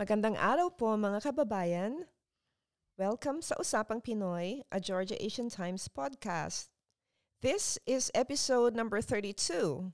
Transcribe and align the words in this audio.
Magandang 0.00 0.40
araw 0.40 0.72
po 0.72 0.96
mga 0.96 1.20
kababayan. 1.28 2.08
Welcome 2.96 3.44
sa 3.44 3.52
Usapang 3.60 4.00
Pinoy, 4.00 4.64
a 4.72 4.80
Georgia 4.80 5.12
Asian 5.20 5.52
Times 5.52 5.92
podcast. 5.92 6.72
This 7.44 7.76
is 7.84 8.08
episode 8.16 8.72
number 8.72 9.04
32. 9.04 9.92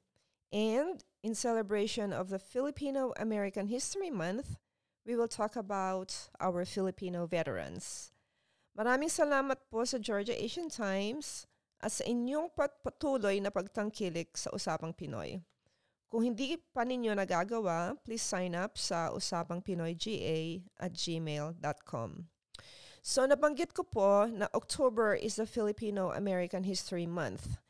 And 0.54 1.02
in 1.26 1.34
celebration 1.34 2.14
of 2.14 2.30
the 2.30 2.38
Filipino 2.38 3.18
American 3.18 3.66
History 3.66 4.14
Month, 4.14 4.62
we 5.02 5.18
will 5.18 5.26
talk 5.26 5.58
about 5.58 6.14
our 6.38 6.62
Filipino 6.62 7.26
veterans. 7.26 8.14
Maraming 8.78 9.10
salamat 9.10 9.58
po 9.66 9.82
sa 9.82 9.98
Georgia 9.98 10.38
Asian 10.38 10.70
Times 10.70 11.50
at 11.82 11.90
sa 11.90 12.06
inyong 12.06 12.54
patuloy 12.54 13.42
na 13.42 13.50
pagtangkilik 13.50 14.30
sa 14.38 14.54
Usapang 14.54 14.94
Pinoy. 14.94 15.42
Kung 16.16 16.24
hindi 16.24 16.56
pa 16.72 16.80
ninyo 16.80 17.12
nagagawa, 17.12 17.92
please 18.00 18.24
sign 18.24 18.56
up 18.56 18.80
sa 18.80 19.12
usapangpinoyga 19.12 20.64
at 20.80 20.96
gmail.com. 20.96 22.10
So 23.04 23.28
nabanggit 23.28 23.76
ko 23.76 23.84
po 23.84 24.24
na 24.24 24.48
October 24.56 25.12
is 25.12 25.36
the 25.36 25.44
Filipino-American 25.44 26.64
History 26.64 27.04
Month. 27.04 27.60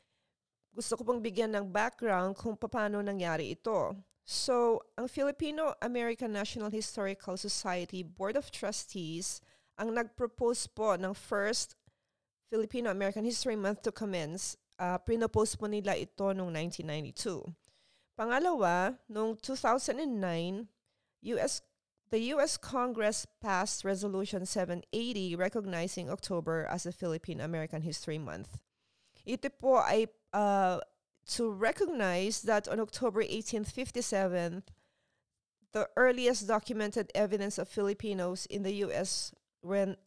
Gusto 0.71 0.95
ko 0.95 1.03
pong 1.03 1.19
bigyan 1.19 1.59
ng 1.59 1.75
background 1.75 2.39
kung 2.39 2.55
paano 2.55 3.03
nangyari 3.03 3.51
ito. 3.51 3.99
So, 4.23 4.79
ang 4.95 5.11
Filipino-American 5.11 6.31
National 6.31 6.71
Historical 6.71 7.35
Society 7.35 7.99
Board 7.99 8.39
of 8.39 8.47
Trustees 8.47 9.43
ang 9.75 9.91
nag-propose 9.91 10.71
po 10.71 10.95
ng 10.95 11.11
first 11.11 11.75
Filipino-American 12.47 13.27
History 13.27 13.59
Month 13.59 13.83
to 13.83 13.91
commence. 13.91 14.55
Uh, 14.79 14.95
pinopose 15.03 15.59
po 15.59 15.67
nila 15.67 15.99
ito 15.99 16.31
noong 16.31 16.55
1992. 16.55 17.67
Pangalawa, 18.17 18.97
noong 19.11 19.39
2009, 19.41 20.67
US 21.21 21.61
the 22.09 22.19
US 22.33 22.57
Congress 22.57 23.27
passed 23.41 23.83
Resolution 23.83 24.45
780 24.45 25.35
recognizing 25.35 26.09
October 26.09 26.65
as 26.69 26.85
a 26.85 26.91
Philippine 26.91 27.41
American 27.41 27.81
History 27.81 28.17
Month. 28.17 28.59
Ito 29.25 29.49
po 29.59 29.83
ay 29.83 30.07
uh, 30.31 30.79
to 31.35 31.51
recognize 31.51 32.41
that 32.47 32.67
on 32.67 32.79
October 32.79 33.19
1857, 33.19 34.63
the 35.73 35.89
earliest 35.97 36.47
documented 36.47 37.11
evidence 37.13 37.57
of 37.59 37.67
Filipinos 37.67 38.47
in 38.47 38.63
the 38.63 38.87
US 38.87 39.35
when 39.61 39.97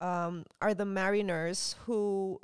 um, 0.00 0.46
are 0.62 0.72
the 0.72 0.86
mariners 0.86 1.74
who 1.84 2.38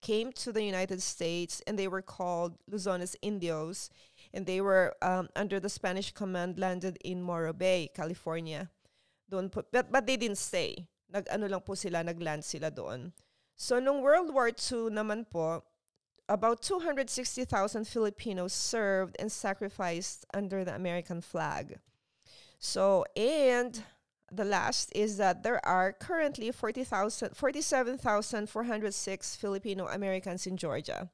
came 0.00 0.32
to 0.32 0.52
the 0.52 0.62
United 0.62 1.02
States 1.02 1.62
and 1.66 1.78
they 1.78 1.88
were 1.88 2.02
called 2.02 2.56
Luzones 2.70 3.16
Indios 3.22 3.90
and 4.32 4.46
they 4.46 4.60
were 4.60 4.94
um, 5.02 5.28
under 5.36 5.60
the 5.60 5.68
Spanish 5.68 6.12
command 6.12 6.58
landed 6.58 6.98
in 7.04 7.22
Morro 7.22 7.52
Bay, 7.52 7.90
California. 7.94 8.70
Doon 9.28 9.50
po, 9.50 9.62
but, 9.72 9.90
but 9.90 10.06
they 10.06 10.16
didn't 10.16 10.38
stay. 10.38 10.86
Nag-ano 11.10 11.50
lang 11.50 11.60
po 11.60 11.74
sila, 11.74 12.02
nagland 12.02 12.44
sila 12.44 12.70
doon. 12.70 13.12
So 13.56 13.78
nung 13.80 14.02
World 14.02 14.32
War 14.34 14.48
II 14.48 14.92
naman 14.92 15.26
po, 15.28 15.64
about 16.28 16.62
260,000 16.62 17.86
Filipinos 17.86 18.52
served 18.52 19.16
and 19.18 19.30
sacrificed 19.30 20.26
under 20.34 20.64
the 20.64 20.74
American 20.74 21.20
flag. 21.20 21.78
So, 22.58 23.04
and 23.16 23.82
the 24.30 24.44
last 24.44 24.90
is 24.94 25.16
that 25.18 25.42
there 25.42 25.64
are 25.64 25.92
currently 25.92 26.50
40,000 26.50 27.36
47,406 27.36 29.36
Filipino 29.36 29.86
Americans 29.86 30.46
in 30.46 30.56
Georgia. 30.56 31.10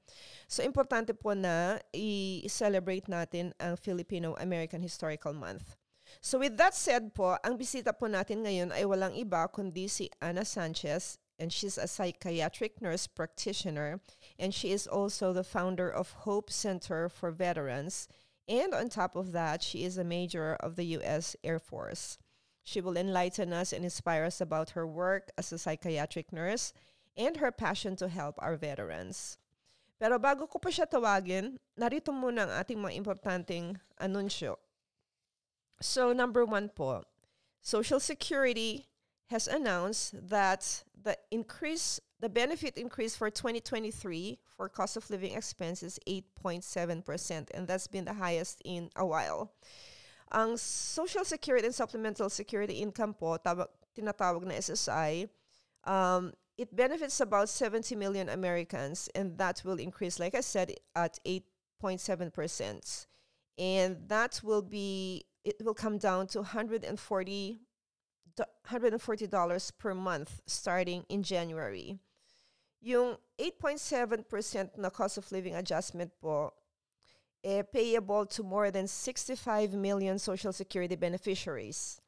So 0.49 0.65
importante 0.65 1.19
po 1.19 1.35
na 1.35 1.79
i-celebrate 1.93 3.09
natin 3.09 3.53
ang 3.61 3.77
Filipino 3.77 4.35
American 4.41 4.83
Historical 4.83 5.33
Month. 5.33 5.77
So 6.21 6.39
with 6.39 6.57
that 6.57 6.75
said 6.75 7.15
po, 7.15 7.37
ang 7.45 7.57
bisita 7.57 7.97
po 7.97 8.07
natin 8.07 8.45
ngayon 8.45 8.73
ay 8.73 8.85
walang 8.85 9.17
iba 9.17 9.49
kundi 9.49 9.89
si 9.89 10.11
Anna 10.21 10.45
Sanchez 10.45 11.19
and 11.39 11.53
she's 11.53 11.77
a 11.77 11.89
psychiatric 11.89 12.81
nurse 12.81 13.07
practitioner 13.07 14.01
and 14.39 14.53
she 14.53 14.73
is 14.73 14.87
also 14.87 15.33
the 15.33 15.45
founder 15.45 15.89
of 15.89 16.29
Hope 16.29 16.53
Center 16.53 17.09
for 17.09 17.33
Veterans 17.33 18.09
and 18.49 18.75
on 18.75 18.89
top 18.89 19.17
of 19.17 19.33
that, 19.33 19.63
she 19.63 19.85
is 19.85 19.97
a 19.97 20.05
major 20.05 20.57
of 20.61 20.77
the 20.77 20.85
US 20.99 21.37
Air 21.45 21.59
Force. 21.59 22.19
She 22.63 22.81
will 22.81 22.97
enlighten 22.97 23.53
us 23.53 23.73
and 23.73 23.85
inspire 23.85 24.25
us 24.25 24.41
about 24.41 24.71
her 24.71 24.87
work 24.87 25.31
as 25.37 25.53
a 25.53 25.59
psychiatric 25.59 26.33
nurse 26.33 26.73
and 27.17 27.37
her 27.37 27.53
passion 27.53 27.97
to 27.97 28.09
help 28.09 28.37
our 28.39 28.57
veterans. 28.57 29.39
Pero 29.99 30.19
bago 30.19 30.51
ko 30.51 30.59
pa 30.59 30.71
siya 30.71 30.87
tawagin, 30.87 31.59
narito 31.79 32.11
muna 32.11 32.47
ang 32.47 32.53
ating 32.59 32.79
mga 32.79 32.99
importanteng 32.99 33.79
anunsyo. 34.01 34.59
So 35.81 36.13
number 36.13 36.45
one 36.45 36.71
po, 36.71 37.07
Social 37.61 38.01
Security 38.01 38.87
has 39.31 39.47
announced 39.47 40.15
that 40.31 40.83
the 40.95 41.17
increase, 41.31 42.01
the 42.19 42.29
benefit 42.29 42.77
increase 42.77 43.15
for 43.15 43.31
2023 43.31 44.39
for 44.57 44.69
cost 44.69 44.97
of 44.97 45.09
living 45.11 45.35
expenses 45.35 45.99
8.7%, 46.07 47.49
and 47.55 47.67
that's 47.67 47.87
been 47.87 48.05
the 48.05 48.15
highest 48.15 48.61
in 48.65 48.91
a 48.95 49.07
while. 49.07 49.53
Ang 50.33 50.57
Social 50.57 51.25
Security 51.25 51.67
and 51.67 51.75
Supplemental 51.75 52.31
Security 52.31 52.81
Income 52.81 53.15
po, 53.15 53.37
tawag, 53.37 53.69
tinatawag 53.97 54.45
na 54.45 54.55
SSI, 54.55 55.29
um, 55.85 56.33
it 56.57 56.75
benefits 56.75 57.21
about 57.21 57.49
70 57.49 57.97
million 57.97 58.29
Americans 58.29 59.09
and 59.15 59.37
that 59.37 59.63
will 59.65 59.79
increase, 59.79 60.19
like 60.19 60.35
I 60.35 60.41
said, 60.41 60.73
at 60.97 61.19
8.7%. 61.27 63.07
And 63.59 63.97
that 64.09 64.41
will 64.43 64.63
be, 64.63 65.25
it 65.45 65.57
will 65.63 65.75
come 65.75 65.99
down 65.99 66.27
to 66.29 66.39
140 66.39 67.61
$140 68.67 69.73
per 69.79 69.95
month 69.95 70.41
starting 70.47 71.05
in 71.09 71.23
January. 71.23 71.99
Yung 72.81 73.17
8.7% 73.39 74.79
na 74.79 74.91
cost 74.91 75.19
of 75.19 75.31
living 75.31 75.55
adjustment 75.55 76.11
po 76.21 76.53
eh, 77.45 77.63
payable 77.63 78.27
to 78.27 78.43
more 78.43 78.71
than 78.71 78.87
65 78.87 79.75
million 79.75 80.19
Social 80.19 80.53
Security 80.53 80.97
beneficiaries. 80.97 82.01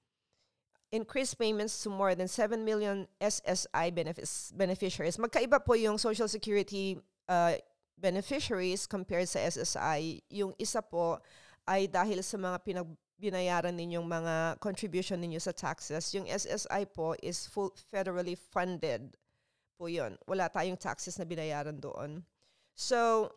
Increased 0.93 1.39
payments 1.39 1.83
to 1.83 1.91
more 1.91 2.15
than 2.15 2.28
7 2.28 2.65
million 2.65 3.09
SSI 3.21 3.95
benefits, 3.95 4.53
beneficiaries. 4.55 5.19
Magkaiba 5.19 5.65
po 5.65 5.75
yung 5.75 5.99
Social 5.99 6.28
Security 6.28 6.97
uh, 7.28 7.55
beneficiaries 7.99 8.87
compared 8.87 9.27
sa 9.28 9.43
SSI. 9.43 10.22
Yung 10.31 10.55
isa 10.59 10.83
po 10.83 11.19
ay 11.66 11.91
dahil 11.91 12.22
sa 12.22 12.39
mga 12.39 12.59
pinag 12.62 12.91
binayaran 13.15 13.75
ninyong 13.75 14.05
mga 14.05 14.34
contribution 14.59 15.19
ninyo 15.22 15.39
sa 15.39 15.55
taxes. 15.55 16.12
Yung 16.15 16.27
SSI 16.27 16.83
po 16.91 17.15
is 17.22 17.47
full 17.47 17.72
federally 17.91 18.34
funded 18.37 19.15
po 19.78 19.87
yun. 19.87 20.19
Wala 20.27 20.51
tayong 20.51 20.78
taxes 20.78 21.16
na 21.19 21.25
binayaran 21.27 21.78
doon. 21.78 22.22
So, 22.75 23.31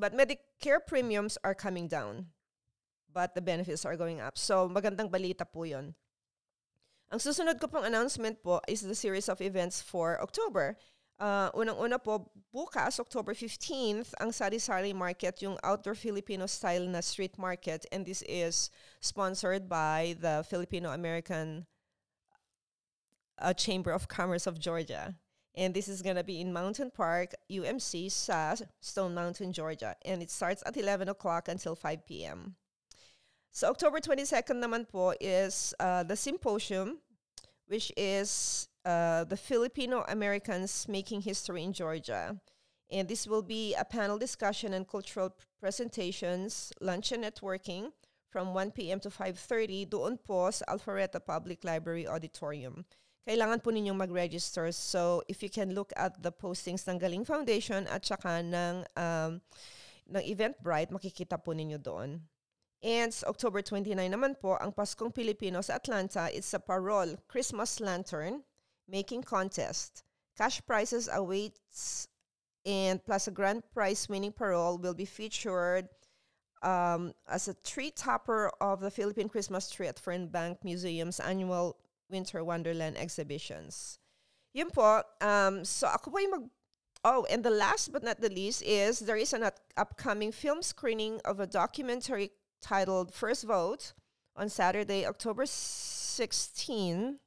But 0.00 0.16
Medicare 0.16 0.80
premiums 0.80 1.36
are 1.44 1.54
coming 1.54 1.86
down. 1.86 2.32
But 3.12 3.34
the 3.34 3.44
benefits 3.44 3.84
are 3.84 4.00
going 4.00 4.20
up. 4.24 4.38
So 4.40 4.64
magandang 4.64 5.12
balita 5.12 5.44
po 5.44 5.68
yun. 5.68 5.92
Ang 7.12 7.20
susunod 7.20 7.60
ko 7.60 7.68
pong 7.68 7.84
announcement 7.84 8.40
po 8.40 8.64
is 8.64 8.80
the 8.80 8.96
series 8.96 9.28
of 9.28 9.44
events 9.44 9.82
for 9.84 10.16
October. 10.22 10.78
Uh, 11.20 11.52
Unang-una 11.52 12.00
po, 12.00 12.32
bukas, 12.48 12.96
October 12.96 13.34
15th, 13.34 14.16
ang 14.16 14.32
Sari-Sari 14.32 14.96
Market, 14.96 15.42
yung 15.44 15.60
outdoor 15.60 15.92
Filipino 15.92 16.46
style 16.46 16.88
na 16.88 17.04
street 17.04 17.36
market. 17.36 17.84
And 17.92 18.06
this 18.06 18.24
is 18.24 18.72
sponsored 19.04 19.68
by 19.68 20.16
the 20.16 20.46
Filipino-American 20.48 21.66
uh, 23.36 23.52
Chamber 23.52 23.92
of 23.92 24.08
Commerce 24.08 24.46
of 24.46 24.56
Georgia. 24.56 25.19
And 25.56 25.74
this 25.74 25.88
is 25.88 26.02
going 26.02 26.16
to 26.16 26.24
be 26.24 26.40
in 26.40 26.52
Mountain 26.52 26.92
Park, 26.94 27.34
UMC, 27.50 28.10
sa 28.10 28.54
Stone 28.80 29.14
Mountain, 29.14 29.52
Georgia. 29.52 29.96
And 30.04 30.22
it 30.22 30.30
starts 30.30 30.62
at 30.64 30.76
11 30.76 31.08
o'clock 31.08 31.48
until 31.48 31.74
5 31.74 32.06
p.m. 32.06 32.54
So 33.50 33.68
October 33.68 33.98
22nd 33.98 34.62
naman 34.62 34.86
po 34.86 35.12
is 35.20 35.74
uh, 35.80 36.04
the 36.04 36.14
symposium, 36.14 36.98
which 37.66 37.90
is 37.96 38.68
uh, 38.84 39.24
the 39.24 39.36
Filipino 39.36 40.04
Americans 40.08 40.86
Making 40.88 41.22
History 41.22 41.64
in 41.64 41.72
Georgia. 41.72 42.38
And 42.90 43.08
this 43.08 43.26
will 43.26 43.42
be 43.42 43.74
a 43.74 43.84
panel 43.84 44.18
discussion 44.18 44.72
and 44.74 44.86
cultural 44.86 45.34
presentations, 45.60 46.72
lunch 46.80 47.12
and 47.12 47.24
networking 47.24 47.90
from 48.30 48.54
1 48.54 48.70
p.m. 48.70 49.00
to 49.00 49.10
5.30 49.10 49.90
doon 49.90 50.18
po 50.18 50.50
sa 50.50 50.64
Alpharetta 50.70 51.18
Public 51.18 51.62
Library 51.64 52.06
Auditorium. 52.06 52.86
Kailangan 53.30 53.62
po 53.62 53.70
ninyong 53.70 53.94
mag-register. 53.94 54.74
So, 54.74 55.22
if 55.30 55.38
you 55.38 55.50
can 55.54 55.70
look 55.70 55.94
at 55.94 56.18
the 56.18 56.34
postings 56.34 56.82
ng 56.90 56.98
Galing 56.98 57.22
Foundation 57.22 57.86
at 57.86 58.02
saka 58.02 58.42
ng, 58.42 58.82
um, 58.98 59.38
ng 60.10 60.22
Eventbrite, 60.26 60.90
makikita 60.90 61.38
po 61.38 61.54
ninyo 61.54 61.78
doon. 61.78 62.26
And 62.82 63.14
October 63.30 63.62
29 63.62 63.94
naman 64.10 64.34
po, 64.34 64.58
ang 64.58 64.74
Paskong 64.74 65.14
Pilipino 65.14 65.62
sa 65.62 65.78
Atlanta, 65.78 66.26
it's 66.34 66.50
a 66.56 66.58
Parol 66.58 67.14
Christmas 67.30 67.78
Lantern 67.78 68.42
Making 68.90 69.22
Contest. 69.22 70.02
Cash 70.34 70.64
prizes 70.66 71.06
awaits 71.06 72.10
and 72.66 72.98
plus 73.04 73.28
a 73.28 73.32
grand 73.32 73.62
prize 73.70 74.08
winning 74.08 74.32
parole 74.32 74.80
will 74.80 74.96
be 74.96 75.04
featured 75.04 75.86
um, 76.64 77.12
as 77.28 77.48
a 77.48 77.54
tree 77.62 77.92
topper 77.92 78.50
of 78.60 78.80
the 78.80 78.90
Philippine 78.90 79.28
Christmas 79.28 79.70
tree 79.70 79.86
at 79.86 80.00
Fernbank 80.00 80.64
Museum's 80.64 81.20
annual 81.20 81.76
Winter 82.10 82.44
Wonderland 82.44 82.98
exhibitions. 82.98 83.98
Yun 84.52 84.70
po, 84.70 85.02
um, 85.20 85.64
so 85.64 85.86
ako 85.86 86.10
po 86.10 86.18
yung 86.18 86.30
mag... 86.30 86.50
Oh, 87.02 87.26
and 87.30 87.42
the 87.42 87.50
last 87.50 87.92
but 87.92 88.02
not 88.02 88.20
the 88.20 88.28
least 88.28 88.62
is 88.62 89.00
there 89.00 89.16
is 89.16 89.32
an 89.32 89.48
upcoming 89.76 90.32
film 90.32 90.60
screening 90.60 91.20
of 91.24 91.40
a 91.40 91.46
documentary 91.46 92.32
titled 92.60 93.14
First 93.14 93.44
Vote 93.44 93.94
on 94.36 94.50
Saturday, 94.50 95.06
October 95.06 95.44
16 95.46 97.18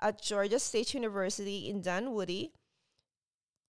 at 0.00 0.22
Georgia 0.22 0.58
State 0.58 0.94
University 0.94 1.68
in 1.68 1.80
Dunwoody, 1.80 2.52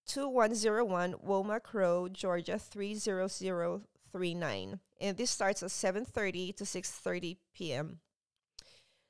2101 0.05 1.15
Womack 1.25 1.73
Road, 1.73 2.13
Georgia 2.13 2.59
30039. 2.59 4.79
And 4.99 5.17
this 5.17 5.31
starts 5.31 5.63
at 5.63 5.69
7.30 5.69 6.55
to 6.57 6.63
6.30 6.63 7.37
p.m. 7.53 7.99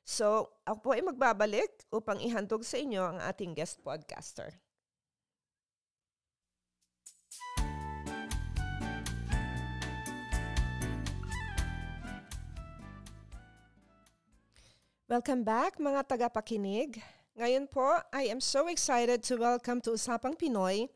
So, 0.04 0.52
ako 0.68 0.78
po 0.84 0.90
ay 0.92 1.00
magbabalik 1.00 1.88
upang 1.88 2.20
ihandog 2.20 2.60
sa 2.60 2.76
inyo 2.76 3.00
ang 3.00 3.18
ating 3.24 3.56
guest 3.56 3.80
podcaster. 3.80 4.60
Welcome 15.08 15.48
back 15.48 15.80
mga 15.80 16.04
tagapakinig. 16.04 17.00
Ngayon 17.40 17.72
po, 17.72 17.96
I 18.12 18.28
am 18.28 18.44
so 18.44 18.68
excited 18.68 19.24
to 19.24 19.40
welcome 19.40 19.80
to 19.88 19.96
Usapang 19.96 20.36
Pinoy 20.36 20.92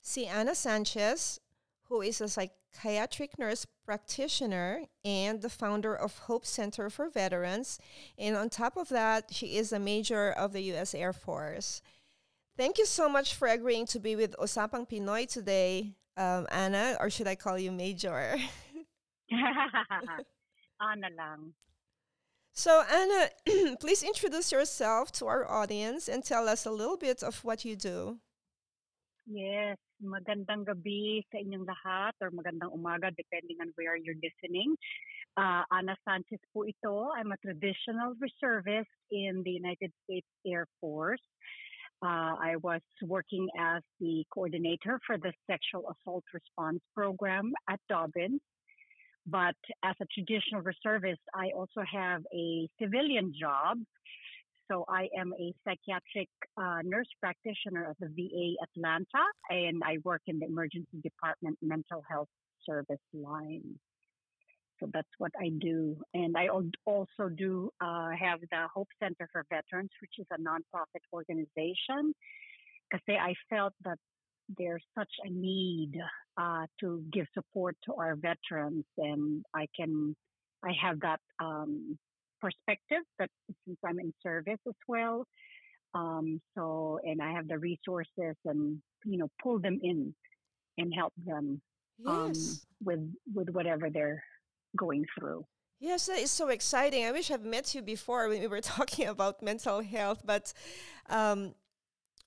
si 0.00 0.24
Ana 0.24 0.56
Sanchez, 0.56 1.44
who 1.88 2.00
is 2.00 2.20
a 2.20 2.28
psychiatric 2.28 3.38
nurse 3.38 3.66
practitioner 3.84 4.82
and 5.04 5.42
the 5.42 5.48
founder 5.48 5.94
of 5.94 6.18
Hope 6.20 6.44
Center 6.44 6.90
for 6.90 7.08
Veterans. 7.08 7.78
And 8.18 8.36
on 8.36 8.48
top 8.50 8.76
of 8.76 8.88
that, 8.88 9.28
she 9.30 9.56
is 9.56 9.72
a 9.72 9.78
major 9.78 10.30
of 10.32 10.52
the 10.52 10.62
U.S. 10.62 10.94
Air 10.94 11.12
Force. 11.12 11.82
Thank 12.56 12.78
you 12.78 12.86
so 12.86 13.08
much 13.08 13.34
for 13.34 13.48
agreeing 13.48 13.86
to 13.86 14.00
be 14.00 14.16
with 14.16 14.34
Usapang 14.38 14.88
Pinoy 14.88 15.28
today, 15.28 15.92
um, 16.16 16.46
Anna, 16.50 16.96
or 16.98 17.10
should 17.10 17.28
I 17.28 17.34
call 17.34 17.58
you 17.58 17.70
Major? 17.70 18.36
Anna 20.80 21.08
lang. 21.16 21.52
So, 22.52 22.82
Anna, 22.90 23.76
please 23.80 24.02
introduce 24.02 24.50
yourself 24.50 25.12
to 25.12 25.26
our 25.26 25.50
audience 25.50 26.08
and 26.08 26.24
tell 26.24 26.48
us 26.48 26.64
a 26.64 26.70
little 26.70 26.96
bit 26.96 27.22
of 27.22 27.44
what 27.44 27.66
you 27.66 27.76
do. 27.76 28.18
Yes, 29.26 29.76
magandang 30.02 30.66
gabi 30.66 31.24
sa 31.32 31.40
inyong 31.40 31.64
lahat 31.64 32.12
or 32.20 32.30
magandang 32.30 32.72
umaga 32.72 33.08
depending 33.16 33.56
on 33.60 33.72
where 33.76 33.96
you're 33.96 34.18
listening. 34.20 34.76
Uh, 35.36 35.64
Anna 35.72 35.96
Sanchez 36.04 36.40
po 36.52 36.64
ito. 36.64 37.12
I'm 37.12 37.32
a 37.32 37.40
traditional 37.40 38.16
reservist 38.20 38.92
in 39.12 39.42
the 39.44 39.52
United 39.52 39.92
States 40.04 40.28
Air 40.44 40.68
Force. 40.80 41.22
Uh, 42.04 42.36
I 42.36 42.60
was 42.60 42.84
working 43.02 43.48
as 43.58 43.80
the 44.00 44.24
coordinator 44.28 45.00
for 45.06 45.16
the 45.16 45.32
Sexual 45.48 45.88
Assault 45.88 46.24
Response 46.32 46.80
Program 46.94 47.52
at 47.68 47.80
Dobbins. 47.88 48.40
But 49.26 49.56
as 49.82 49.96
a 50.00 50.06
traditional 50.12 50.62
reservist, 50.62 51.24
I 51.34 51.50
also 51.56 51.82
have 51.82 52.22
a 52.32 52.68
civilian 52.80 53.32
job 53.34 53.78
so 54.68 54.84
I 54.88 55.08
am 55.18 55.32
a 55.38 55.54
psychiatric 55.64 56.28
uh, 56.56 56.78
nurse 56.84 57.08
practitioner 57.20 57.86
at 57.90 57.96
the 58.00 58.08
VA 58.08 58.54
Atlanta, 58.62 59.24
and 59.50 59.82
I 59.84 59.98
work 60.04 60.22
in 60.26 60.38
the 60.38 60.46
emergency 60.46 61.00
department 61.02 61.58
mental 61.62 62.02
health 62.08 62.28
service 62.64 63.00
line. 63.12 63.78
So 64.80 64.88
that's 64.92 65.08
what 65.18 65.32
I 65.40 65.50
do. 65.58 65.96
And 66.12 66.36
I 66.36 66.48
also 66.84 67.28
do 67.34 67.70
uh, 67.80 68.10
have 68.10 68.40
the 68.40 68.66
Hope 68.74 68.88
Center 69.02 69.28
for 69.32 69.44
Veterans, 69.48 69.90
which 70.02 70.12
is 70.18 70.26
a 70.32 70.38
nonprofit 70.38 71.02
organization, 71.12 72.12
because 72.90 73.04
I 73.08 73.34
felt 73.48 73.72
that 73.84 73.98
there's 74.58 74.82
such 74.96 75.10
a 75.24 75.30
need 75.30 75.98
uh, 76.36 76.66
to 76.80 77.02
give 77.12 77.26
support 77.34 77.76
to 77.86 77.94
our 77.94 78.16
veterans, 78.16 78.84
and 78.98 79.44
I 79.54 79.66
can, 79.74 80.14
I 80.62 80.72
have 80.80 81.00
that 81.00 81.20
um, 81.40 81.98
perspective 82.46 83.02
that 83.18 83.30
since 83.64 83.78
I'm 83.84 83.98
in 83.98 84.12
service 84.22 84.60
as 84.66 84.74
well. 84.86 85.26
Um, 85.94 86.40
so, 86.56 87.00
and 87.04 87.22
I 87.22 87.32
have 87.32 87.48
the 87.48 87.58
resources 87.58 88.36
and, 88.44 88.80
you 89.04 89.18
know, 89.18 89.28
pull 89.42 89.58
them 89.58 89.78
in 89.82 90.14
and 90.78 90.92
help 90.94 91.12
them 91.24 91.60
um, 92.06 92.28
yes. 92.28 92.66
with, 92.84 93.00
with 93.34 93.48
whatever 93.50 93.88
they're 93.90 94.22
going 94.76 95.04
through. 95.18 95.44
Yes, 95.80 96.06
that 96.06 96.18
is 96.18 96.30
so 96.30 96.48
exciting. 96.48 97.04
I 97.04 97.12
wish 97.12 97.30
I've 97.30 97.44
met 97.44 97.74
you 97.74 97.82
before 97.82 98.28
when 98.28 98.40
we 98.40 98.46
were 98.46 98.60
talking 98.76 99.08
about 99.08 99.42
mental 99.42 99.80
health, 99.82 100.22
but 100.24 100.52
um, 101.08 101.54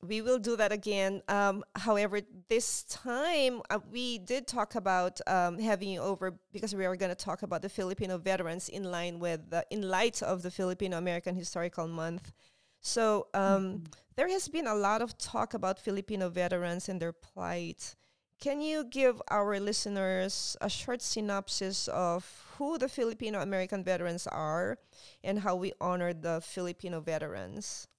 we 0.02 0.22
will 0.22 0.40
do 0.40 0.56
that 0.56 0.72
again. 0.72 1.22
Um, 1.28 1.64
however, 1.76 2.22
this 2.48 2.84
time 2.84 3.62
uh, 3.70 3.80
we 3.92 4.18
did 4.20 4.48
talk 4.48 4.76
about 4.76 5.20
um, 5.28 5.60
having 5.60 5.90
you 5.90 6.00
over 6.00 6.40
because 6.54 6.74
we 6.74 6.86
are 6.86 6.96
going 6.96 7.10
to 7.10 7.16
talk 7.16 7.44
about 7.44 7.62
the 7.62 7.70
Filipino 7.70 8.18
veterans 8.18 8.70
in 8.70 8.84
line 8.84 9.20
with 9.20 9.50
the, 9.50 9.66
in 9.70 9.82
light 9.82 10.24
of 10.24 10.42
the 10.42 10.52
Filipino 10.52 10.98
American 10.98 11.36
Historical 11.36 11.88
Month. 11.88 12.32
So 12.80 13.28
um, 13.34 13.42
mm-hmm. 13.42 13.84
there 14.16 14.30
has 14.30 14.48
been 14.48 14.68
a 14.68 14.76
lot 14.76 15.02
of 15.02 15.18
talk 15.18 15.54
about 15.54 15.80
Filipino 15.80 16.30
veterans 16.30 16.88
and 16.88 17.02
their 17.02 17.12
plight. 17.12 17.96
Can 18.40 18.62
you 18.62 18.86
give 18.86 19.22
our 19.30 19.60
listeners 19.60 20.56
a 20.62 20.70
short 20.70 21.02
synopsis 21.02 21.90
of 21.90 22.46
who 22.58 22.78
the 22.78 22.88
Filipino 22.88 23.42
American 23.42 23.84
veterans 23.84 24.28
are 24.28 24.78
and 25.26 25.40
how 25.40 25.58
we 25.58 25.74
honor 25.82 26.14
the 26.14 26.40
Filipino 26.40 27.02
veterans? 27.02 27.90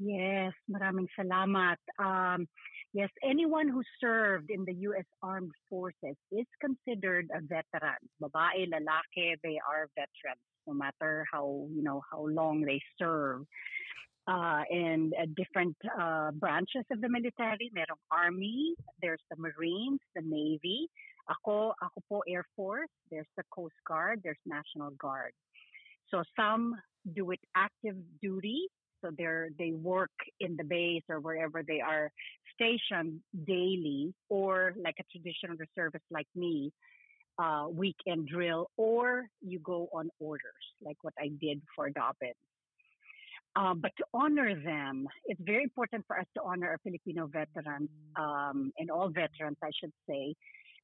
Yes, 0.00 0.52
maraming 0.70 1.08
salamat. 1.12 1.76
Um, 2.00 2.48
yes, 2.96 3.10
anyone 3.22 3.68
who 3.68 3.82
served 4.00 4.48
in 4.50 4.64
the 4.64 4.72
U.S. 4.88 5.04
Armed 5.22 5.52
Forces 5.68 6.16
is 6.32 6.48
considered 6.60 7.28
a 7.34 7.40
veteran. 7.40 8.00
Babae, 8.22 8.72
lalaki, 8.72 9.36
they 9.44 9.60
are 9.60 9.88
veterans, 9.94 10.40
no 10.66 10.72
matter 10.72 11.26
how 11.30 11.68
you 11.70 11.82
know 11.82 12.00
how 12.10 12.24
long 12.26 12.62
they 12.62 12.80
serve. 12.98 13.44
Uh, 14.28 14.62
and 14.70 15.12
uh, 15.20 15.26
different 15.36 15.76
uh, 15.98 16.30
branches 16.30 16.86
of 16.90 17.00
the 17.00 17.08
military. 17.08 17.70
Merong 17.76 18.00
Army, 18.10 18.74
there's 19.02 19.20
the 19.30 19.36
Marines, 19.36 20.00
the 20.14 20.22
Navy. 20.22 20.88
Ako, 21.28 21.74
ako 21.82 21.98
po 22.08 22.16
Air 22.26 22.46
Force. 22.56 22.90
There's 23.10 23.28
the 23.36 23.42
Coast 23.50 23.74
Guard. 23.86 24.22
There's 24.22 24.40
National 24.46 24.90
Guard. 24.94 25.34
So 26.08 26.22
some 26.38 26.78
do 27.14 27.32
it 27.32 27.40
active 27.56 27.98
duty 28.22 28.70
so 29.02 29.10
they're 29.16 29.48
they 29.58 29.72
work 29.72 30.10
in 30.40 30.56
the 30.56 30.64
base 30.64 31.02
or 31.08 31.20
wherever 31.20 31.62
they 31.62 31.80
are 31.80 32.10
stationed 32.54 33.20
daily, 33.46 34.14
or 34.28 34.74
like 34.82 34.96
a 35.00 35.04
traditional 35.10 35.56
reservist 35.56 36.04
like 36.10 36.26
me, 36.34 36.72
uh, 37.38 37.66
weekend 37.70 38.28
drill, 38.28 38.70
or 38.76 39.26
you 39.40 39.58
go 39.58 39.88
on 39.92 40.10
orders, 40.20 40.64
like 40.82 40.96
what 41.02 41.14
I 41.18 41.28
did 41.40 41.60
for 41.74 41.90
Dobbin. 41.90 42.32
Um, 43.54 43.80
but 43.80 43.90
to 43.98 44.04
honor 44.14 44.54
them, 44.62 45.06
it's 45.26 45.40
very 45.42 45.62
important 45.62 46.04
for 46.06 46.18
us 46.18 46.26
to 46.36 46.42
honor 46.42 46.68
our 46.68 46.78
Filipino 46.82 47.26
veterans 47.26 47.90
um, 48.16 48.72
and 48.78 48.90
all 48.90 49.08
veterans, 49.10 49.58
I 49.62 49.70
should 49.78 49.92
say, 50.08 50.34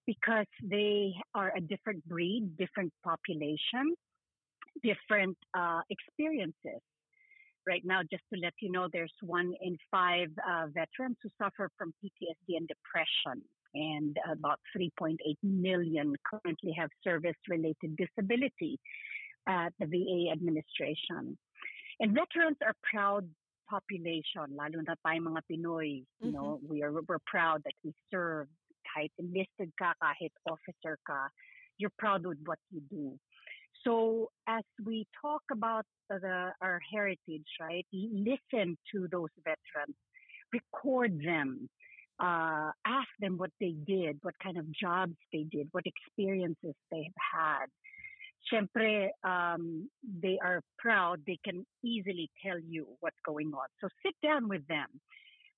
because 0.07 0.47
they 0.63 1.15
are 1.35 1.53
a 1.57 1.61
different 1.61 2.07
breed, 2.07 2.59
different 2.59 2.93
population, 3.03 3.95
different 4.83 5.37
uh, 5.55 5.81
experiences 5.89 6.83
right 7.69 7.85
now, 7.85 8.01
just 8.11 8.25
to 8.33 8.41
let 8.41 8.55
you 8.61 8.73
know, 8.73 8.89
there's 8.91 9.13
one 9.21 9.53
in 9.61 9.77
five 9.91 10.29
uh, 10.41 10.67
veterans 10.73 11.17
who 11.23 11.29
suffer 11.41 11.71
from 11.77 11.93
PTSD 12.03 12.57
and 12.57 12.67
depression, 12.67 13.45
and 13.75 14.17
about 14.33 14.59
3.8 14.77 15.17
million 15.43 16.15
currently 16.25 16.73
have 16.73 16.89
service-related 17.05 17.97
disability 17.97 18.81
at 19.47 19.73
the 19.79 19.87
VA 19.87 20.33
administration. 20.33 21.37
And 22.01 22.15
veterans 22.15 22.57
are 22.65 22.75
proud 22.91 23.29
population, 23.69 24.57
lalo 24.57 24.81
na 24.81 24.97
tayo 25.05 25.21
mga 25.29 25.43
Pinoy. 25.45 26.03
You 26.25 26.33
know, 26.33 26.57
mm-hmm. 26.57 26.73
we 26.73 26.83
are 26.83 26.93
we're 26.93 27.23
proud 27.27 27.63
that 27.65 27.77
we 27.85 27.93
serve. 28.11 28.49
Kahit 28.89 29.13
enlisted 29.21 29.69
ka, 29.77 29.93
kahit 30.01 30.33
officer 30.49 30.97
ka, 31.05 31.29
you're 31.77 31.93
proud 32.01 32.25
with 32.25 32.41
what 32.49 32.59
you 32.73 32.81
do. 32.89 33.21
So 33.89 34.29
as 34.47 34.65
we 34.85 35.07
talk 35.23 35.41
about 35.51 35.87
the, 36.11 36.51
our 36.61 36.79
heritage, 36.93 37.47
right, 37.59 37.87
listen 37.91 38.77
to 38.93 39.09
those 39.11 39.31
veterans, 39.39 39.97
record 40.53 41.19
them, 41.25 41.71
uh, 42.21 42.71
ask 42.87 43.09
them 43.19 43.39
what 43.39 43.51
they 43.61 43.75
did, 43.87 44.19
what 44.21 44.35
kind 44.43 44.59
of 44.59 44.67
jobs 44.73 45.15
they 45.33 45.45
did, 45.51 45.69
what 45.73 45.85
experiences 45.87 46.75
they've 46.91 47.07
had. 47.17 47.67
Siempre, 48.51 49.09
um, 49.25 49.89
they 50.23 50.39
are 50.45 50.61
proud. 50.79 51.21
They 51.27 51.39
can 51.43 51.65
easily 51.83 52.29
tell 52.45 52.59
you 52.59 52.89
what's 53.01 53.17
going 53.25 53.53
on. 53.55 53.69
So 53.81 53.89
sit 54.05 54.15
down 54.23 54.49
with 54.51 54.67
them. 54.67 54.89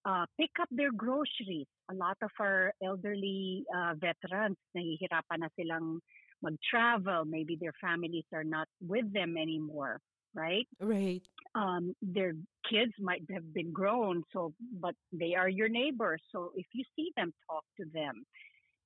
Uh, 0.05 0.27
pick 0.39 0.51
up 0.63 0.69
their 0.71 0.93
groceries. 0.93 1.67
A 1.91 1.95
lot 1.95 2.17
of 2.23 2.31
our 2.39 2.73
elderly 2.83 3.65
uh, 3.77 3.95
veterans, 3.99 4.57
nahihirapan 4.77 5.41
na 5.41 5.49
silang 5.59 6.01
mag-travel. 6.43 7.25
Maybe 7.25 7.57
their 7.61 7.75
families 7.81 8.25
are 8.33 8.45
not 8.45 8.69
with 8.81 9.13
them 9.13 9.37
anymore, 9.37 10.01
right? 10.35 10.67
Right. 10.81 11.23
Um, 11.55 11.95
their 12.03 12.33
kids 12.71 12.93
might 12.99 13.23
have 13.33 13.53
been 13.53 13.73
grown, 13.73 14.23
so 14.33 14.53
but 14.81 14.95
they 15.13 15.35
are 15.35 15.49
your 15.49 15.69
neighbors. 15.69 16.23
So 16.33 16.53
if 16.55 16.67
you 16.73 16.85
see 16.97 17.11
them, 17.17 17.33
talk 17.49 17.65
to 17.79 17.87
them. 17.93 18.25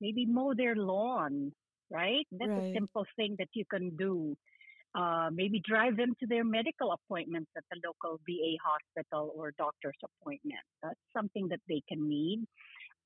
Maybe 0.00 0.26
mow 0.26 0.54
their 0.54 0.74
lawn, 0.74 1.52
right? 1.90 2.26
That's 2.32 2.50
a 2.50 2.72
simple 2.74 3.06
thing 3.16 3.36
that 3.38 3.48
you 3.54 3.64
can 3.70 3.96
do. 3.96 4.36
Uh, 4.94 5.28
maybe 5.32 5.60
drive 5.66 5.96
them 5.96 6.14
to 6.20 6.26
their 6.26 6.44
medical 6.44 6.92
appointments 6.92 7.50
at 7.56 7.64
the 7.70 7.80
local 7.84 8.20
VA 8.26 8.56
hospital 8.64 9.32
or 9.34 9.52
doctor's 9.58 9.96
appointment. 10.04 10.60
That's 10.82 11.00
something 11.16 11.48
that 11.48 11.60
they 11.68 11.82
can 11.88 12.08
need. 12.08 12.44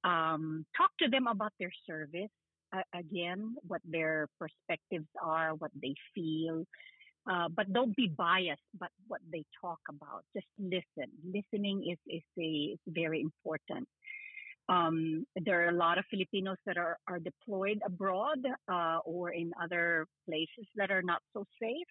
Um, 0.04 0.66
talk 0.76 0.90
to 1.00 1.08
them 1.08 1.26
about 1.26 1.52
their 1.58 1.72
service. 1.86 2.30
Uh, 2.68 2.84
again, 2.92 3.56
what 3.66 3.80
their 3.84 4.28
perspectives 4.38 5.08
are, 5.24 5.54
what 5.56 5.70
they 5.80 5.94
feel. 6.14 6.64
Uh, 7.24 7.48
but 7.48 7.72
don't 7.72 7.94
be 7.96 8.08
biased 8.08 8.68
but 8.78 8.90
what 9.06 9.20
they 9.32 9.44
talk 9.60 9.80
about. 9.88 10.24
Just 10.36 10.46
listen. 10.58 11.08
Listening 11.24 11.84
is, 11.90 11.98
is, 12.06 12.22
a, 12.38 12.76
is 12.76 12.78
very 12.88 13.20
important. 13.20 13.88
Um, 14.68 15.24
there 15.34 15.64
are 15.64 15.70
a 15.70 15.76
lot 15.76 15.96
of 15.96 16.04
Filipinos 16.10 16.58
that 16.66 16.76
are, 16.76 16.98
are 17.08 17.18
deployed 17.18 17.80
abroad 17.86 18.44
uh, 18.70 18.98
or 19.04 19.30
in 19.30 19.50
other 19.62 20.06
places 20.26 20.68
that 20.76 20.90
are 20.90 21.02
not 21.02 21.20
so 21.32 21.44
safe. 21.60 21.88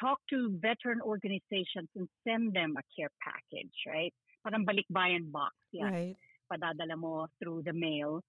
Talk 0.00 0.18
to 0.30 0.56
veteran 0.60 1.00
organizations 1.02 1.88
and 1.96 2.08
send 2.26 2.54
them 2.54 2.74
a 2.78 2.82
care 2.96 3.10
package, 3.20 3.76
right? 3.86 4.12
Parang 4.42 4.64
balikbayan 4.64 5.30
box. 5.30 5.54
Yeah. 5.72 5.90
Right. 5.90 6.16
Padadala 6.50 6.96
mo 6.96 7.26
through 7.42 7.62
the 7.64 7.74
mail. 7.74 8.22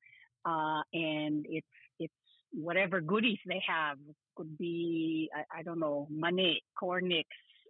Uh, 0.45 0.81
and 0.93 1.45
it's, 1.49 1.67
it's 1.99 2.13
whatever 2.53 3.01
goodies 3.01 3.39
they 3.45 3.61
have. 3.67 3.97
Could 4.35 4.57
be, 4.57 5.29
I, 5.35 5.59
I 5.59 5.63
don't 5.63 5.79
know, 5.79 6.07
mani, 6.09 6.61
cornix, 6.81 7.25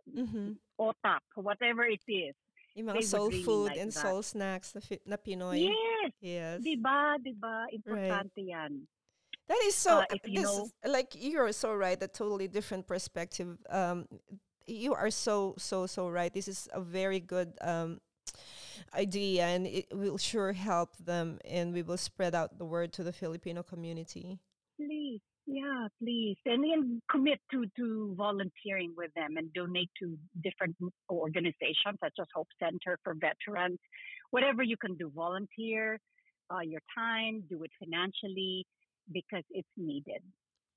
Mm-hmm. 0.09 0.53
otap, 0.81 1.21
whatever 1.35 1.83
it 1.85 2.01
is. 2.07 2.33
Yung 2.73 2.87
mga 2.87 2.93
They 2.93 2.99
would 2.99 3.03
soul 3.05 3.29
really 3.29 3.43
food 3.43 3.67
like 3.69 3.77
and 3.77 3.91
that. 3.91 4.01
soul 4.01 4.21
snacks 4.23 4.73
na, 4.73 4.81
na 5.05 5.17
Pinoy. 5.17 5.69
Yes. 5.69 6.11
Yes. 6.21 6.61
Diba? 6.65 7.17
Diba? 7.21 7.65
Importante 7.69 8.41
yan. 8.41 8.87
That 9.47 9.61
is 9.65 9.75
so. 9.75 9.99
Uh, 9.99 10.05
you 10.25 10.41
this 10.41 10.43
know- 10.45 10.63
is- 10.65 10.73
like 10.91 11.13
you're 11.13 11.51
so 11.51 11.73
right. 11.75 12.01
A 12.01 12.07
totally 12.07 12.47
different 12.47 12.87
perspective. 12.87 13.57
Um, 13.69 14.05
you 14.65 14.93
are 14.93 15.09
so 15.09 15.53
so 15.57 15.85
so 15.85 16.09
right. 16.09 16.33
This 16.33 16.47
is 16.47 16.69
a 16.73 16.81
very 16.81 17.19
good 17.19 17.53
um 17.61 18.01
idea, 18.93 19.43
and 19.45 19.67
it 19.67 19.87
will 19.91 20.17
sure 20.17 20.53
help 20.53 20.95
them, 20.97 21.39
and 21.45 21.73
we 21.73 21.81
will 21.81 21.97
spread 21.97 22.33
out 22.35 22.57
the 22.57 22.65
word 22.65 22.93
to 22.93 23.03
the 23.03 23.13
Filipino 23.13 23.63
community. 23.63 24.39
Please. 24.77 25.21
Yeah, 25.51 25.87
please. 25.99 26.37
And 26.45 26.63
then 26.63 27.01
commit 27.09 27.39
to, 27.51 27.65
to 27.77 28.13
volunteering 28.15 28.93
with 28.95 29.11
them 29.15 29.35
and 29.37 29.51
donate 29.53 29.89
to 29.99 30.15
different 30.43 30.75
organizations 31.09 31.97
such 32.03 32.13
as 32.21 32.27
Hope 32.35 32.47
Center 32.61 32.99
for 33.03 33.15
Veterans. 33.15 33.79
Whatever 34.29 34.61
you 34.61 34.77
can 34.77 34.95
do, 34.95 35.11
volunteer 35.13 35.97
uh, 36.53 36.59
your 36.59 36.81
time, 36.95 37.43
do 37.49 37.63
it 37.63 37.71
financially 37.79 38.65
because 39.11 39.43
it's 39.49 39.67
needed. 39.75 40.21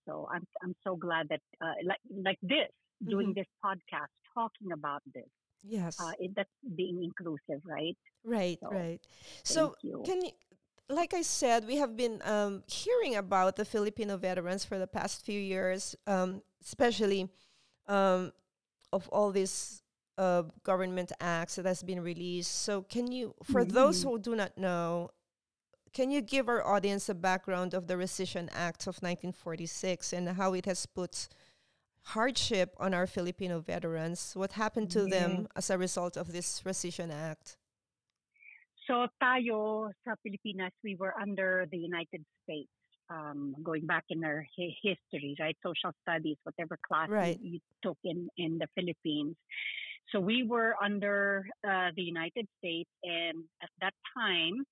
So 0.09 0.27
I'm 0.33 0.45
I'm 0.63 0.75
so 0.85 0.97
glad 0.97 1.29
that 1.29 1.41
uh, 1.61 1.75
like 1.87 2.01
like 2.25 2.39
this, 2.43 2.71
doing 3.07 3.29
Mhm. 3.29 3.35
this 3.35 3.47
podcast, 3.63 4.13
talking 4.35 4.73
about 4.73 5.03
this. 5.15 5.29
Yes. 5.63 5.99
Uh, 6.01 6.13
it, 6.19 6.35
that's 6.35 6.51
being 6.77 7.03
inclusive, 7.03 7.63
right? 7.65 7.97
right. 8.25 8.59
so, 8.61 8.69
right. 8.71 9.01
So 9.45 9.75
you. 9.83 10.03
can 10.05 10.23
you? 10.23 10.31
Like 10.89 11.15
I 11.15 11.23
said, 11.23 11.67
we 11.67 11.77
have 11.77 11.97
been 11.97 12.21
um, 12.25 12.65
hearing 12.67 13.17
about 13.17 13.57
the 13.57 13.65
Filipino 13.65 14.17
veterans 14.17 14.65
for 14.65 14.79
the 14.79 14.87
past 14.87 15.25
few 15.25 15.41
years, 15.41 15.97
um, 16.07 16.43
especially 16.63 17.31
um, 17.87 18.33
of 18.93 19.09
all 19.09 19.31
these 19.31 19.83
uh, 20.19 20.43
government 20.65 21.13
acts 21.21 21.55
that 21.55 21.65
has 21.65 21.83
been 21.83 22.01
released. 22.01 22.63
So, 22.63 22.83
can 22.83 23.11
you, 23.11 23.35
for 23.43 23.65
those 23.65 24.01
Mhm. 24.01 24.05
who 24.05 24.19
do 24.19 24.35
not 24.37 24.59
know, 24.59 25.11
can 25.93 26.11
you 26.11 26.21
give 26.21 26.49
our 26.49 26.67
audience 26.67 27.09
a 27.09 27.15
background 27.15 27.75
of 27.75 27.87
the 27.87 27.95
Rescission 27.95 28.49
Act 28.53 28.87
of 28.87 29.03
1946 29.03 30.13
and 30.13 30.29
how 30.29 30.55
it 30.55 30.67
has 30.67 30.87
put 30.87 31.29
hardship 32.05 32.75
on 32.79 32.95
our 32.95 33.07
Filipino 33.07 33.61
veterans? 33.61 34.33
What 34.35 34.53
happened 34.53 34.91
to 34.91 35.07
them 35.07 35.47
as 35.57 35.71
a 35.71 35.79
result 35.79 36.17
of 36.17 36.33
this 36.33 36.63
Rescission 36.63 37.13
Act? 37.13 37.57
So 38.87 39.07
tayo 39.23 39.91
sa 40.05 40.15
Pilipinas, 40.27 40.73
we 40.83 40.97
were 40.99 41.15
under 41.21 41.67
the 41.71 41.79
United 41.79 42.25
States. 42.43 42.71
Um, 43.11 43.55
going 43.63 43.85
back 43.85 44.05
in 44.09 44.25
our 44.25 44.47
hi- 44.57 44.75
history, 44.83 45.37
right? 45.39 45.57
Social 45.63 45.93
studies, 46.01 46.39
whatever 46.45 46.79
class 46.81 47.11
you- 47.39 47.53
you, 47.55 47.61
took 47.83 47.99
in, 48.05 48.29
in 48.39 48.57
the 48.59 48.67
Philippines. 48.75 49.37
So 50.11 50.19
we 50.19 50.43
were 50.43 50.75
under 50.83 51.45
uh, 51.63 51.91
the 51.95 52.03
United 52.03 52.49
States, 52.59 52.89
and 53.05 53.45
at 53.63 53.69
that 53.81 53.95
time, 54.17 54.65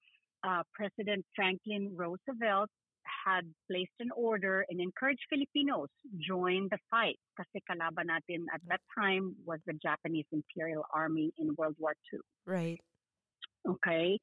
uh, 0.42 0.62
President 0.72 1.24
Franklin 1.36 1.92
Roosevelt 1.94 2.70
had 3.04 3.44
placed 3.70 3.96
an 4.00 4.10
order 4.16 4.64
and 4.68 4.80
encouraged 4.80 5.22
Filipinos 5.28 5.88
join 6.18 6.68
the 6.70 6.78
fight. 6.90 7.18
Kasi 7.36 7.62
kalaban 7.68 8.08
natin 8.08 8.46
at 8.54 8.60
that 8.68 8.80
time 8.96 9.36
was 9.44 9.58
the 9.66 9.74
Japanese 9.74 10.26
Imperial 10.32 10.84
Army 10.94 11.32
in 11.38 11.54
World 11.56 11.76
War 11.78 11.94
II. 12.12 12.20
Right. 12.46 12.80
Okay, 13.68 14.18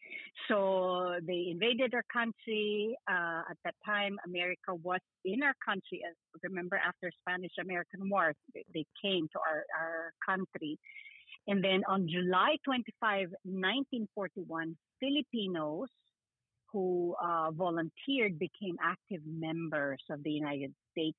so 0.49 1.13
they 1.21 1.53
invaded 1.53 1.93
our 1.93 2.03
country. 2.11 2.97
Uh, 3.05 3.45
at 3.45 3.57
that 3.63 3.75
time, 3.85 4.17
America 4.25 4.73
was 4.73 4.99
in 5.25 5.43
our 5.43 5.53
country. 5.63 6.01
As 6.01 6.17
remember, 6.41 6.81
after 6.81 7.11
Spanish-American 7.21 8.09
War, 8.09 8.33
they, 8.55 8.65
they 8.73 8.85
came 8.97 9.29
to 9.29 9.37
our, 9.37 9.61
our 9.77 10.11
country, 10.25 10.79
and 11.47 11.63
then 11.63 11.83
on 11.87 12.07
July 12.09 12.57
25, 12.65 13.29
1941, 13.45 14.75
Filipinos 14.99 15.87
who 16.71 17.15
uh, 17.21 17.51
volunteered 17.51 18.37
became 18.39 18.75
active 18.83 19.21
members 19.25 20.01
of 20.09 20.23
the 20.23 20.31
United 20.31 20.73
States 20.91 21.17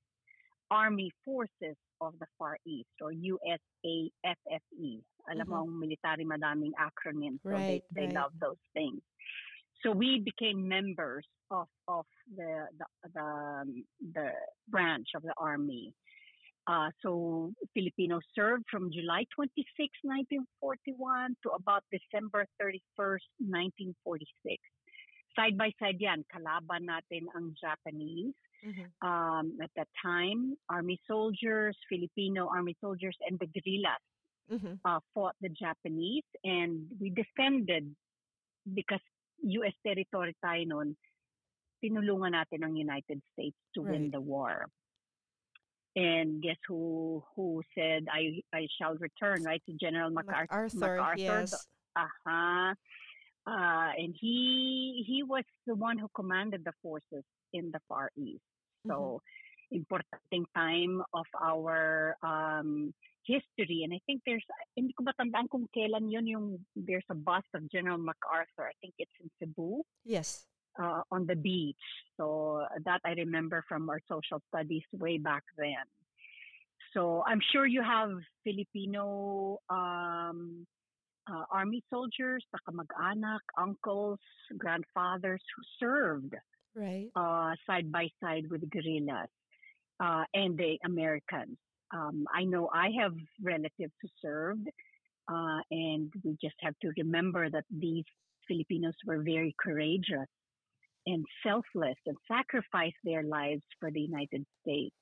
Army 0.71 1.11
Forces 1.25 1.77
of 2.01 2.15
the 2.21 2.27
Far 2.39 2.59
East, 2.67 2.89
or 3.01 3.13
USAFFE. 3.13 5.03
Alam 5.31 5.49
mo, 5.49 5.65
ang 5.65 5.81
military 5.81 6.25
madaming 6.25 6.73
acronyms, 6.77 7.41
so 7.43 7.51
Right, 7.51 7.83
they, 7.93 8.01
they 8.01 8.07
right. 8.07 8.15
love 8.15 8.33
those 8.41 8.61
things. 8.73 9.01
So 9.83 9.93
we 9.93 10.21
became 10.21 10.67
members 10.67 11.27
of, 11.51 11.69
of 11.87 12.05
the, 12.37 12.67
the, 12.79 12.87
the, 13.15 13.21
um, 13.21 13.85
the 14.13 14.31
branch 14.69 15.09
of 15.15 15.23
the 15.23 15.35
Army. 15.39 15.95
Uh, 16.67 16.91
so 17.01 17.53
Filipinos 17.73 18.23
served 18.35 18.65
from 18.71 18.91
July 18.93 19.25
26, 19.35 19.65
1941 20.03 21.37
to 21.43 21.51
about 21.57 21.83
December 21.89 22.45
31st, 22.61 23.25
1946. 23.41 24.61
Side 25.39 25.55
by 25.55 25.71
side 25.79 26.03
yan, 26.03 26.27
kalaban 26.27 26.91
natin 26.91 27.31
ang 27.31 27.55
Japanese 27.55 28.35
Mhm. 28.59 28.91
um, 29.07 29.55
at 29.63 29.71
that 29.79 29.87
time, 30.03 30.59
Army 30.67 30.99
soldiers, 31.07 31.79
Filipino 31.87 32.51
Army 32.51 32.75
soldiers, 32.83 33.15
and 33.23 33.39
the 33.39 33.47
guerrillas 33.47 34.03
Mhm. 34.51 34.83
uh, 34.83 34.99
fought 35.15 35.39
the 35.39 35.49
Japanese, 35.55 36.27
and 36.43 36.91
we 36.99 37.07
defended 37.15 37.95
because 38.67 39.05
U.S. 39.47 39.79
territory 39.87 40.35
tayo 40.43 40.67
noon. 40.67 40.99
Tinulungan 41.79 42.35
natin 42.35 42.67
ang 42.67 42.75
United 42.75 43.23
States 43.31 43.55
to 43.79 43.87
win 43.87 44.11
the 44.11 44.19
war. 44.19 44.67
And 45.95 46.43
guess 46.43 46.59
who 46.67 47.23
who 47.39 47.63
said 47.79 48.11
I 48.11 48.43
I 48.51 48.67
shall 48.75 48.99
return 48.99 49.47
right 49.47 49.63
to 49.71 49.75
General 49.79 50.11
MacArthur? 50.11 50.67
MacArthur, 50.75 51.47
yes. 51.47 51.55
Uh-huh. 51.95 52.75
Uh, 53.49 53.97
and 53.97 54.13
he 54.13 55.03
he 55.09 55.25
was 55.25 55.45
the 55.65 55.75
one 55.75 55.97
who 55.97 56.09
commanded 56.13 56.69
the 56.69 56.77
forces 56.85 57.25
in 57.57 57.73
the 57.73 57.81
Far 57.89 58.13
East. 58.13 58.45
So 58.85 59.21
important 59.71 60.49
time 60.55 61.03
of 61.13 61.27
our 61.41 62.17
um, 62.23 62.93
history. 63.25 63.85
And 63.85 63.93
I 63.93 64.01
think 64.07 64.23
there's 64.25 64.45
hindi 64.77 64.93
ko 64.93 65.05
matandaan 65.05 65.49
kung 65.49 65.69
kailan 65.77 66.13
yun 66.13 66.27
yung 66.27 66.47
there's 66.77 67.05
a 67.11 67.15
bust 67.17 67.49
of 67.55 67.69
General 67.73 67.99
MacArthur. 67.99 68.69
I 68.69 68.77
think 68.81 68.95
it's 68.99 69.13
in 69.21 69.29
Cebu 69.41 69.85
Yes. 70.05 70.45
uh, 70.81 71.03
on 71.13 71.27
the 71.27 71.37
beach. 71.37 71.85
So 72.17 72.65
that 72.85 73.01
I 73.05 73.13
remember 73.13 73.65
from 73.69 73.89
our 73.89 74.01
social 74.09 74.41
studies 74.49 74.85
way 74.93 75.19
back 75.19 75.45
then. 75.57 75.85
So 76.97 77.23
I'm 77.29 77.41
sure 77.53 77.67
you 77.67 77.85
have 77.85 78.17
Filipino 78.45 79.61
um, 79.69 80.67
uh, 81.31 81.45
army 81.51 81.83
soldiers, 81.91 82.45
kamag-anak, 82.69 83.41
uncles, 83.59 84.19
grandfathers 84.57 85.43
who 85.55 85.63
served 85.79 86.35
Right. 86.75 87.09
uh, 87.17 87.55
side 87.67 87.91
by 87.91 88.09
side 88.23 88.45
with 88.51 88.61
the 88.61 88.67
guerrillas 88.69 89.29
uh, 90.01 90.25
and 90.35 90.57
the 90.57 90.79
Americans. 90.85 91.59
Um, 91.93 92.27
I 92.33 92.45
know 92.45 92.69
I 92.73 92.91
have 93.01 93.15
relatives 93.43 93.93
who 94.01 94.09
served, 94.23 94.69
uh, 95.29 95.61
and 95.71 96.13
we 96.25 96.37
just 96.41 96.57
have 96.61 96.75
to 96.83 96.93
remember 96.99 97.51
that 97.51 97.65
these 97.71 98.05
Filipinos 98.47 98.95
were 99.07 99.23
very 99.23 99.55
courageous 99.61 100.29
and 101.07 101.25
selfless 101.43 101.97
and 102.07 102.17
sacrificed 102.31 102.97
their 103.05 103.23
lives 103.23 103.63
for 103.81 103.91
the 103.91 104.01
United 104.01 104.45
States. 104.63 104.95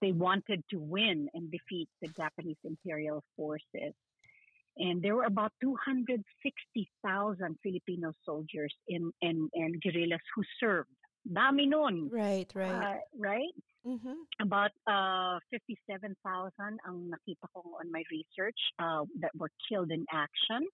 They 0.00 0.12
wanted 0.12 0.62
to 0.70 0.78
win 0.78 1.28
and 1.34 1.50
defeat 1.50 1.88
the 2.02 2.08
Japanese 2.08 2.58
imperial 2.64 3.24
forces. 3.36 3.94
And 4.86 5.02
there 5.02 5.16
were 5.16 5.24
about 5.24 5.52
260,000 5.60 7.58
Filipino 7.62 8.12
soldiers 8.24 8.74
in, 8.86 9.10
and, 9.20 9.50
and 9.54 9.82
guerrillas 9.82 10.20
who 10.34 10.42
served. 10.60 10.90
Dami 11.28 11.68
nun. 11.68 12.08
Right, 12.12 12.46
right. 12.54 12.70
Uh, 12.70 12.98
right? 13.18 13.54
Mm-hmm. 13.84 14.14
About 14.40 14.70
uh, 14.86 15.38
57,000 15.50 16.14
ang 16.86 17.10
nakita 17.10 17.46
ko 17.54 17.62
on 17.82 17.90
my 17.90 18.02
research 18.10 18.58
uh, 18.78 19.02
that 19.20 19.34
were 19.34 19.50
killed 19.68 19.90
in 19.90 20.06
action. 20.12 20.66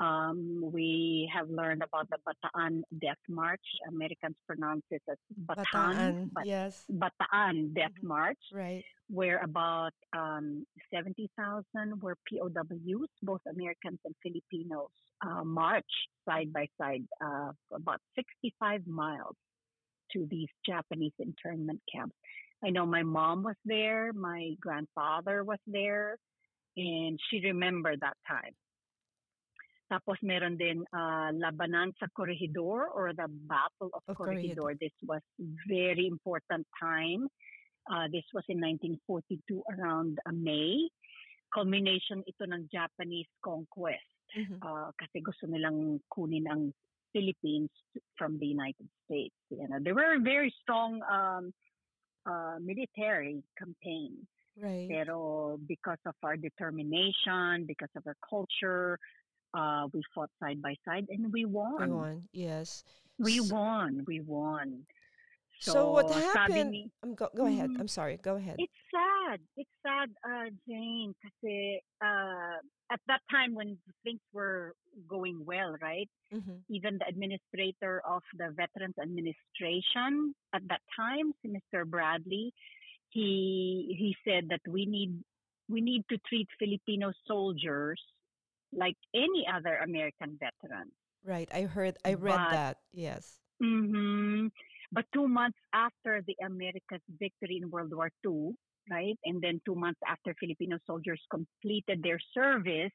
Um, 0.00 0.60
we 0.62 1.28
have 1.34 1.50
learned 1.50 1.82
about 1.82 2.08
the 2.10 2.18
Bataan 2.26 2.82
Death 3.00 3.18
March. 3.28 3.64
Americans 3.88 4.36
pronounce 4.46 4.84
it 4.90 5.02
as 5.10 5.18
Bataan, 5.44 5.66
Bataan, 5.74 6.30
but 6.32 6.46
yes. 6.46 6.84
Bataan 6.90 7.74
Death 7.74 7.98
Mhm. 8.00 8.06
March, 8.06 8.38
Right. 8.52 8.84
where 9.08 9.38
about 9.42 9.92
um, 10.16 10.64
70,000 10.90 12.00
were 12.00 12.16
POWs, 12.30 13.10
both 13.22 13.42
Americans 13.46 13.98
and 14.04 14.14
Filipinos, 14.22 14.90
uh, 15.20 15.42
march 15.44 15.90
side 16.24 16.52
by 16.52 16.68
side 16.78 17.04
uh, 17.20 17.52
about 17.72 18.00
65 18.14 18.86
miles 18.86 19.34
to 20.12 20.26
these 20.30 20.48
Japanese 20.64 21.12
internment 21.18 21.82
camps. 21.92 22.14
I 22.62 22.70
know 22.70 22.86
my 22.86 23.02
mom 23.02 23.42
was 23.42 23.56
there, 23.64 24.12
my 24.12 24.54
grandfather 24.60 25.44
was 25.44 25.58
there, 25.66 26.16
and 26.76 27.18
she 27.28 27.40
remembered 27.40 28.00
that 28.00 28.16
time. 28.26 28.54
Tapos 29.88 30.20
meron 30.20 30.60
din 30.60 30.84
uh, 30.92 31.32
labanan 31.32 31.96
sa 31.96 32.06
Corregidor 32.12 32.92
or 32.92 33.16
the 33.16 33.28
Battle 33.48 33.88
of, 33.96 34.04
Of 34.04 34.16
Corregidor. 34.20 34.76
This 34.76 34.92
was 35.04 35.24
very 35.64 36.04
important 36.04 36.68
time. 36.76 37.28
Uh, 37.88 38.04
this 38.12 38.24
was 38.36 38.44
in 38.52 38.60
1942 38.60 39.64
around 39.72 40.20
uh, 40.28 40.36
May. 40.36 40.92
Culmination 41.48 42.20
ito 42.28 42.44
ng 42.44 42.68
Japanese 42.68 43.32
conquest 43.40 44.04
Mhm. 44.36 44.60
uh, 44.60 44.92
kasi 44.92 45.24
gusto 45.24 45.48
nilang 45.48 46.00
kunin 46.12 46.44
ang 46.44 46.74
Philippines 47.12 47.72
from 48.20 48.36
the 48.36 48.46
United 48.46 48.84
States. 49.04 49.34
You 49.48 49.64
know, 49.68 49.80
they 49.80 49.92
were 49.96 50.16
a 50.16 50.20
very 50.20 50.52
strong 50.60 51.00
um, 51.08 51.54
uh, 52.28 52.60
military 52.60 53.40
campaign. 53.56 54.28
Right. 54.58 54.90
Pero 54.90 55.56
because 55.64 56.02
of 56.04 56.18
our 56.22 56.36
determination, 56.36 57.64
because 57.64 57.94
of 57.96 58.04
our 58.04 58.18
culture, 58.20 58.98
uh, 59.54 59.88
we 59.92 60.02
fought 60.14 60.30
side 60.40 60.60
by 60.62 60.74
side 60.84 61.06
and 61.10 61.32
we 61.32 61.44
won. 61.44 61.80
We 61.80 61.94
won. 61.94 62.28
Yes. 62.32 62.84
We 63.18 63.38
S- 63.40 63.50
won. 63.52 64.04
We 64.06 64.20
won. 64.20 64.86
So, 65.60 65.90
what 65.90 66.08
sabi 66.08 66.22
happened? 66.54 66.70
ni- 66.70 66.90
Um, 67.02 67.14
go, 67.18 67.28
go 67.34 67.46
ahead. 67.46 67.70
Mhm. 67.70 67.80
I'm 67.80 67.88
sorry. 67.90 68.16
Go 68.22 68.36
ahead. 68.36 68.56
It's 68.62 68.78
sad. 68.94 69.40
It's 69.56 69.74
sad, 69.82 70.14
uh, 70.22 70.54
Jane, 70.68 71.14
kasi 71.18 71.82
uh, 72.00 72.62
at 72.94 73.00
that 73.10 73.22
time 73.28 73.54
when 73.58 73.74
things 74.06 74.22
were 74.32 74.74
going 75.10 75.42
well, 75.44 75.74
right? 75.82 76.06
Mhm. 76.30 76.62
Even 76.70 76.98
the 77.02 77.08
administrator 77.10 77.98
of 78.06 78.22
the 78.38 78.54
Veterans 78.54 78.94
Administration 79.02 80.34
at 80.54 80.62
that 80.70 80.82
time, 80.94 81.34
Mr. 81.42 81.82
Bradley, 81.84 82.54
he 83.10 83.94
he 83.98 84.14
said 84.24 84.48
that 84.54 84.62
we 84.68 84.86
need 84.86 85.10
we 85.68 85.80
need 85.82 86.06
to 86.08 86.16
treat 86.28 86.46
Filipino 86.58 87.12
soldiers 87.26 87.98
like 88.72 88.96
any 89.14 89.46
other 89.48 89.76
American 89.82 90.38
veteran. 90.38 90.92
Right. 91.24 91.48
I 91.52 91.62
heard. 91.62 91.96
I 92.04 92.14
read 92.14 92.36
But- 92.36 92.50
that. 92.52 92.76
Yes. 92.92 93.40
hmm 93.60 94.48
But 94.90 95.04
two 95.12 95.28
months 95.28 95.58
after 95.74 96.22
the 96.24 96.34
America's 96.44 97.02
victory 97.20 97.58
in 97.60 97.68
World 97.68 97.92
War 97.92 98.08
II, 98.24 98.56
right, 98.88 99.18
and 99.28 99.36
then 99.42 99.60
two 99.66 99.74
months 99.74 100.00
after 100.06 100.32
Filipino 100.40 100.78
soldiers 100.86 101.20
completed 101.28 102.00
their 102.02 102.16
service, 102.32 102.94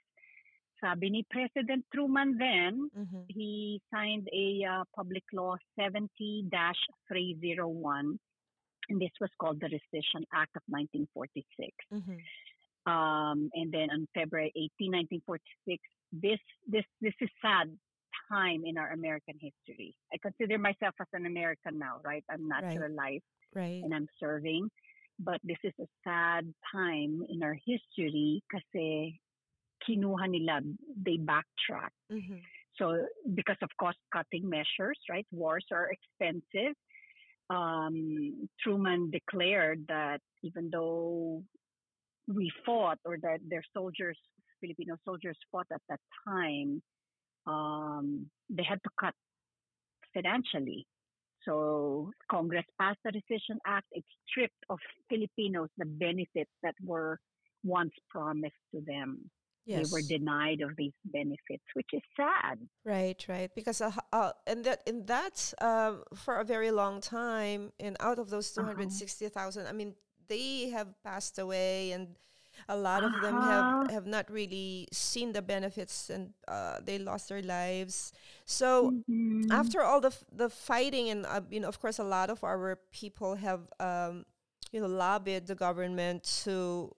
sabi 0.82 1.12
ni 1.14 1.22
President 1.30 1.86
Truman 1.94 2.34
then, 2.42 2.90
Mhm. 2.98 3.30
he 3.30 3.78
signed 3.94 4.26
a 4.34 4.66
uh, 4.66 4.84
public 4.98 5.22
law 5.38 5.54
70-301, 5.78 8.18
and 8.90 9.02
this 9.02 9.12
was 9.22 9.30
called 9.40 9.60
the 9.60 9.68
Rescission 9.68 10.24
Act 10.34 10.56
of 10.56 10.64
1946. 10.68 11.76
Mhm. 11.92 12.18
Um, 12.86 13.50
and 13.54 13.72
then 13.72 13.90
on 13.92 14.08
February 14.14 14.52
18, 14.56 14.92
1946, 14.92 15.82
this 16.12 16.40
this 16.68 16.86
this 17.02 17.14
is 17.22 17.30
sad 17.42 17.78
time 18.30 18.64
in 18.66 18.78
our 18.78 18.92
American 18.92 19.36
history. 19.40 19.96
I 20.14 20.18
consider 20.22 20.58
myself 20.58 20.96
as 21.00 21.08
an 21.14 21.26
American 21.26 21.78
now, 21.80 22.00
right? 22.04 22.24
I'm 22.30 22.48
naturalized 22.48 23.24
Right. 23.56 23.84
and 23.84 23.94
I'm 23.94 24.08
serving, 24.20 24.70
but 25.20 25.40
this 25.44 25.58
is 25.64 25.74
a 25.80 25.88
sad 26.04 26.54
time 26.72 27.24
in 27.30 27.44
our 27.44 27.54
history 27.66 28.44
kasi 28.52 29.20
kinuha 29.88 30.30
nila, 30.30 30.62
they 30.98 31.18
backtrack. 31.18 31.92
Mhm. 32.12 32.42
So 32.76 33.08
because 33.34 33.58
of 33.62 33.70
cost 33.80 34.00
cutting 34.12 34.50
measures, 34.50 35.00
right? 35.10 35.28
Wars 35.32 35.66
are 35.72 35.92
expensive. 35.92 36.76
Um, 37.50 38.50
Truman 38.62 39.12
declared 39.12 39.86
that 39.88 40.22
even 40.44 40.70
though 40.72 41.44
we 42.28 42.52
fought 42.66 43.00
or 43.06 43.18
that 43.22 43.40
their 43.48 43.64
soldiers, 43.74 44.18
Filipino 44.62 44.96
soldiers 45.06 45.38
fought 45.52 45.68
at 45.74 45.82
that 45.90 46.00
time, 46.28 46.82
um, 47.48 48.28
they 48.50 48.64
had 48.64 48.80
to 48.84 48.90
cut 49.00 49.14
financially. 50.14 50.86
So 51.46 52.12
Congress 52.32 52.64
passed 52.80 53.00
the 53.04 53.12
Rescission 53.12 53.58
Act. 53.68 53.88
It 53.92 54.06
stripped 54.30 54.64
of 54.70 54.80
Filipinos 55.10 55.70
the 55.78 55.86
benefits 55.86 56.52
that 56.62 56.76
were 56.82 57.20
once 57.66 57.92
promised 58.10 58.56
to 58.74 58.82
them. 58.86 59.30
Yes. 59.66 59.90
They 59.90 59.94
were 59.94 60.02
denied 60.02 60.60
of 60.62 60.72
these 60.78 60.92
benefits, 61.06 61.64
which 61.74 61.88
is 61.94 62.02
sad. 62.18 62.60
Right, 62.86 63.26
right. 63.30 63.50
Because 63.56 63.80
uh, 63.80 63.92
uh, 64.12 64.32
and 64.46 64.64
that 64.66 64.82
and 64.86 65.08
that's 65.08 65.54
um, 65.62 66.04
for 66.16 66.40
a 66.40 66.44
very 66.44 66.70
long 66.72 67.00
time. 67.00 67.72
And 67.80 67.96
out 68.02 68.20
of 68.20 68.30
those 68.30 68.52
two 68.52 68.60
Uh-huh. 68.62 68.72
hundred 68.72 68.92
sixty 68.92 69.30
thousand, 69.30 69.68
I 69.68 69.72
mean, 69.72 69.96
they 70.28 70.70
have 70.70 70.90
passed 71.04 71.38
away, 71.40 71.92
and 71.92 72.16
a 72.68 72.76
lot 72.78 73.04
of 73.04 73.20
them 73.20 73.42
Uh-huh. 73.42 73.42
have 73.42 73.76
have 73.90 74.06
not 74.06 74.30
really 74.32 74.88
seen 74.92 75.32
the 75.34 75.42
benefits, 75.42 76.10
and 76.10 76.34
uh, 76.48 76.80
they 76.84 76.98
lost 77.00 77.30
their 77.30 77.42
lives. 77.42 78.12
So 78.46 78.94
Mhm. 79.08 79.52
after 79.52 79.82
all 79.82 80.02
the 80.02 80.10
f- 80.14 80.24
the 80.32 80.50
fighting, 80.50 81.10
and 81.10 81.26
uh, 81.26 81.42
you 81.50 81.60
know, 81.60 81.68
of 81.68 81.80
course, 81.80 82.00
a 82.00 82.04
lot 82.04 82.30
of 82.30 82.44
our 82.44 82.78
people 82.92 83.36
have 83.36 83.62
um, 83.80 84.26
you 84.72 84.80
know 84.82 84.88
lobbied 84.88 85.48
the 85.48 85.56
government 85.56 86.24
to 86.44 86.92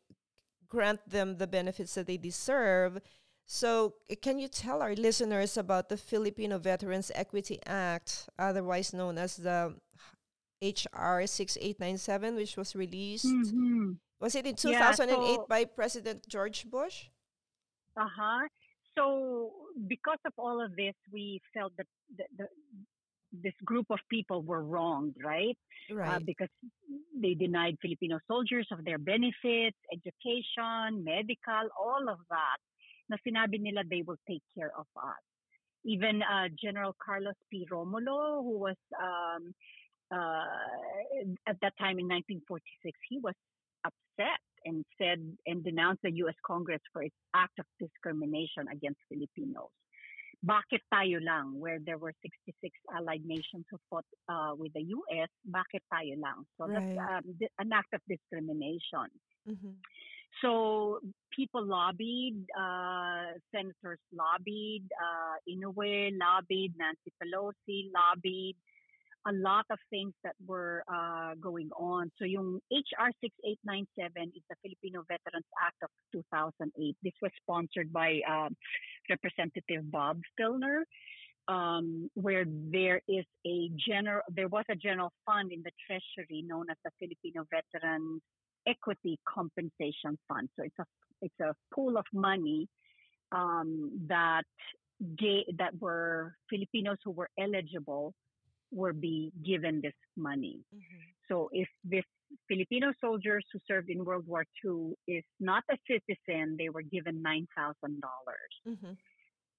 grant 0.68 1.00
them 1.10 1.38
the 1.38 1.48
benefits 1.48 1.94
that 1.96 2.08
they 2.08 2.18
deserve. 2.18 3.00
So, 3.46 3.96
uh, 4.12 4.16
can 4.22 4.40
you 4.40 4.48
tell 4.48 4.82
our 4.82 4.96
listeners 4.96 5.58
about 5.58 5.90
the 5.90 5.98
Filipino 5.98 6.58
Veterans 6.58 7.12
Equity 7.16 7.60
Act, 7.66 8.30
otherwise 8.38 8.94
known 8.94 9.18
as 9.18 9.38
the 9.38 9.76
HR 10.62 11.26
6897, 11.28 12.36
which 12.36 12.56
was 12.58 12.76
released? 12.76 13.26
Mhm. 13.26 14.00
Was 14.20 14.36
it 14.36 14.46
in 14.46 14.56
Yeah, 14.64 14.92
2008 14.92 15.36
so- 15.36 15.46
by 15.48 15.66
President 15.66 16.28
George 16.28 16.70
Bush? 16.70 17.10
Uh-huh. 17.98 18.48
So 18.98 19.52
because 19.88 20.20
of 20.26 20.34
all 20.38 20.62
of 20.64 20.76
this, 20.76 20.96
we 21.12 21.42
felt 21.54 21.76
that 21.78 21.88
the, 22.16 22.24
the, 22.38 22.48
this 23.32 23.54
group 23.66 23.88
of 23.90 24.00
people 24.10 24.42
were 24.42 24.64
wronged, 24.64 25.16
right? 25.24 25.58
Uh, 25.92 25.96
Right. 25.96 26.26
because 26.26 26.50
they 27.14 27.34
denied 27.36 27.78
Filipino 27.82 28.20
soldiers 28.28 28.68
of 28.72 28.84
their 28.86 28.98
benefits, 28.98 29.78
education, 29.92 31.04
medical, 31.04 31.70
all 31.78 32.08
of 32.10 32.20
that. 32.30 32.58
Na 33.10 33.18
sinabi 33.28 33.60
nila 33.60 33.84
they 33.88 34.02
will 34.02 34.18
take 34.28 34.42
care 34.58 34.72
of 34.76 34.88
us. 34.98 35.22
Even 35.84 36.24
uh, 36.24 36.48
General 36.58 36.96
Carlos 36.98 37.36
P. 37.52 37.68
Romulo, 37.72 38.42
who 38.42 38.58
was 38.58 38.80
um, 38.98 39.44
uh, 39.52 39.52
at 40.12 41.58
that 41.62 41.74
time 41.78 42.00
in 42.00 42.08
1946, 42.08 42.98
he 43.10 43.20
was 43.20 43.34
upset 43.86 44.42
and 44.66 44.84
said 44.98 45.22
and 45.46 45.64
denounced 45.64 46.02
the 46.04 46.12
U.S. 46.26 46.36
Congress 46.46 46.82
for 46.92 47.04
its 47.04 47.16
act 47.36 47.60
of 47.60 47.66
discrimination 47.80 48.66
against 48.72 49.00
Filipinos. 49.10 49.70
Bakit 50.46 50.82
tayo 50.94 51.18
lang, 51.24 51.58
where 51.58 51.80
there 51.80 51.98
were 51.98 52.14
66 52.22 52.70
allied 52.94 53.26
nations 53.26 53.66
who 53.72 53.78
fought 53.90 54.06
uh, 54.30 54.54
with 54.54 54.74
the 54.74 54.84
U.S., 54.94 55.30
bakit 55.50 55.82
tayo 55.90 56.18
lang? 56.22 56.46
So 56.58 56.68
that's 56.70 56.98
um, 57.02 57.24
an 57.58 57.74
act 57.74 57.94
of 57.94 58.02
discrimination. 58.06 59.10
Mhm. 59.48 59.74
So 60.42 61.00
people 61.32 61.64
lobbied, 61.64 62.44
uh, 62.52 63.40
senators 63.56 64.04
lobbied, 64.12 64.84
uh, 64.92 65.40
Inouye 65.48 66.12
lobbied, 66.20 66.76
Nancy 66.78 67.14
Pelosi 67.16 67.90
lobbied, 67.96 68.58
a 69.28 69.34
lot 69.34 69.66
of 69.72 69.80
things 69.90 70.14
that 70.24 70.36
were 70.46 70.84
uh, 70.88 71.34
going 71.42 71.70
on. 71.78 72.12
So 72.20 72.26
yung 72.26 72.62
HR 72.72 73.10
6897 73.22 74.32
is 74.36 74.44
the 74.50 74.56
Filipino 74.62 75.04
Veterans 75.08 75.50
Act 75.62 75.82
of 75.84 75.90
2008. 76.14 76.96
This 77.04 77.14
was 77.22 77.32
sponsored 77.42 77.92
by 77.92 78.22
um, 78.30 78.56
Representative 79.10 79.90
Bob 79.92 80.22
Filner. 80.40 80.84
um, 81.48 82.10
where 82.16 82.46
there 82.48 83.02
is 83.08 83.26
a 83.46 83.70
general, 83.88 84.22
there 84.30 84.48
was 84.48 84.66
a 84.70 84.76
general 84.76 85.12
fund 85.26 85.52
in 85.52 85.64
the 85.64 85.72
treasury 85.86 86.44
known 86.46 86.66
as 86.70 86.78
the 86.84 86.92
Filipino 87.00 87.46
Veterans 87.52 88.22
Equity 88.68 89.20
Compensation 89.28 90.18
Fund. 90.28 90.50
So 90.58 90.64
it's 90.64 90.80
a 90.80 90.86
it's 91.22 91.40
a 91.40 91.54
pool 91.74 91.98
of 91.98 92.06
money 92.14 92.68
um, 93.32 93.92
that 94.08 94.44
gay, 95.18 95.46
that 95.58 95.80
were 95.80 96.36
Filipinos 96.50 96.98
who 97.04 97.12
were 97.12 97.30
eligible 97.40 98.14
were 98.76 98.94
be 98.94 99.32
given 99.44 99.80
this 99.82 99.96
money. 100.18 100.60
Mm-hmm. 100.76 101.02
So 101.30 101.50
if 101.52 101.68
this 101.84 102.04
Filipino 102.48 102.92
soldiers 103.02 103.46
who 103.52 103.60
served 103.68 103.90
in 103.90 104.04
World 104.04 104.26
War 104.28 104.46
II 104.64 104.94
is 105.08 105.24
not 105.40 105.64
a 105.72 105.78
citizen, 105.88 106.56
they 106.60 106.70
were 106.70 106.82
given 106.84 107.22
nine 107.22 107.48
thousand 107.56 108.02
dollars. 108.02 108.54
Mm-hmm. 108.68 108.94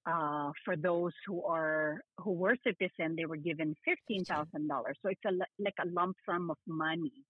Uh, 0.07 0.53
for 0.65 0.77
those 0.77 1.13
who 1.27 1.43
are 1.45 2.01
who 2.19 2.33
were 2.33 2.57
citizen, 2.63 3.17
they 3.17 3.25
were 3.25 3.37
given 3.37 3.75
fifteen 3.85 4.25
thousand 4.25 4.69
dollars. 4.69 4.97
So 5.03 5.09
it's 5.09 5.27
a 5.27 5.33
like 5.59 5.75
a 5.83 5.89
lump 5.89 6.17
sum 6.29 6.51
of 6.51 6.59
money. 6.69 7.25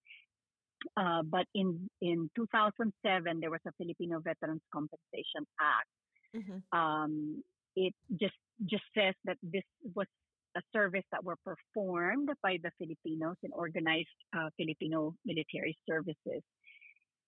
Uh, 0.95 1.23
but 1.23 1.45
in 1.55 1.89
in 2.01 2.29
2007, 2.35 3.39
there 3.39 3.49
was 3.49 3.61
a 3.67 3.71
Filipino 3.79 4.19
Veterans 4.19 4.61
Compensation 4.71 5.43
Act. 5.59 5.89
Mm-hmm. 6.35 6.77
Um, 6.77 7.43
it 7.75 7.93
just 8.19 8.37
just 8.65 8.83
says 8.95 9.15
that 9.25 9.37
this 9.41 9.63
was 9.95 10.07
a 10.57 10.61
service 10.73 11.05
that 11.11 11.23
were 11.23 11.37
performed 11.45 12.29
by 12.41 12.57
the 12.63 12.71
Filipinos 12.79 13.37
in 13.43 13.51
organized 13.53 14.17
uh, 14.35 14.49
Filipino 14.57 15.13
military 15.23 15.77
services, 15.87 16.41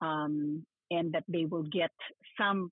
um, 0.01 0.65
and 0.89 1.13
that 1.13 1.23
they 1.27 1.45
will 1.45 1.67
get 1.71 1.91
some 2.39 2.71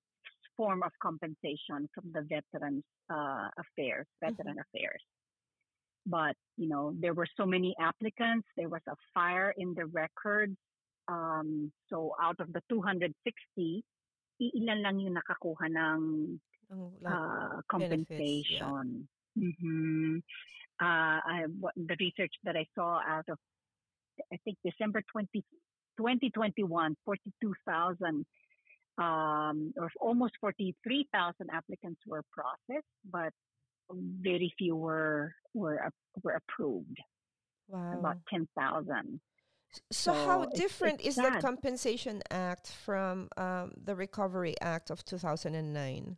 form 0.56 0.82
of 0.82 0.90
compensation 1.00 1.88
from 1.94 2.10
the 2.12 2.22
Veterans 2.26 2.82
uh, 3.08 3.48
Affairs, 3.62 4.06
Veteran 4.20 4.56
Affairs. 4.58 5.02
But 6.04 6.34
you 6.56 6.68
know, 6.68 6.92
there 6.98 7.14
were 7.14 7.28
so 7.36 7.46
many 7.46 7.76
applicants. 7.80 8.48
There 8.56 8.68
was 8.68 8.82
a 8.88 8.96
fire 9.14 9.54
in 9.56 9.74
the 9.74 9.86
records. 9.86 10.56
Um, 11.06 11.70
so 11.88 12.12
out 12.20 12.36
of 12.40 12.52
the 12.52 12.60
260, 12.68 13.84
ilan 14.40 14.82
lang 14.82 15.00
yung 15.00 15.16
nakakuha 15.16 15.66
ng 15.70 16.40
uh, 17.06 17.60
benefits, 17.78 18.50
yeah. 18.50 18.68
Compensation. 19.38 19.50
hmm 19.60 20.18
Uh, 20.80 21.18
I, 21.34 21.36
what, 21.60 21.74
the 21.76 21.96
research 21.98 22.34
that 22.44 22.56
I 22.56 22.64
saw 22.76 23.00
out 23.14 23.24
of, 23.28 23.38
I 24.32 24.36
think 24.44 24.58
December 24.64 25.02
20, 25.10 25.42
2021, 25.98 26.96
42,000 27.04 28.24
um, 28.98 29.72
or 29.76 29.90
almost 30.00 30.34
43,000 30.40 31.50
applicants 31.52 32.00
were 32.06 32.22
processed, 32.32 32.86
but 33.10 33.32
very 33.90 34.52
few 34.58 34.76
were 34.76 35.34
were 35.54 35.80
were 36.22 36.32
approved. 36.42 36.98
wow. 37.68 37.98
About 37.98 38.16
10,000. 38.30 39.20
So, 39.90 40.12
how 40.12 40.38
So 40.38 40.42
it's- 40.42 40.58
different 40.60 41.00
it's 41.00 41.08
is 41.10 41.16
the. 41.16 41.40
Compensation 41.42 42.22
Act 42.30 42.66
from 42.86 43.28
um, 43.36 43.72
the 43.76 43.94
Recovery 43.94 44.54
Act 44.60 44.90
of 44.90 45.04
2009? 45.04 46.16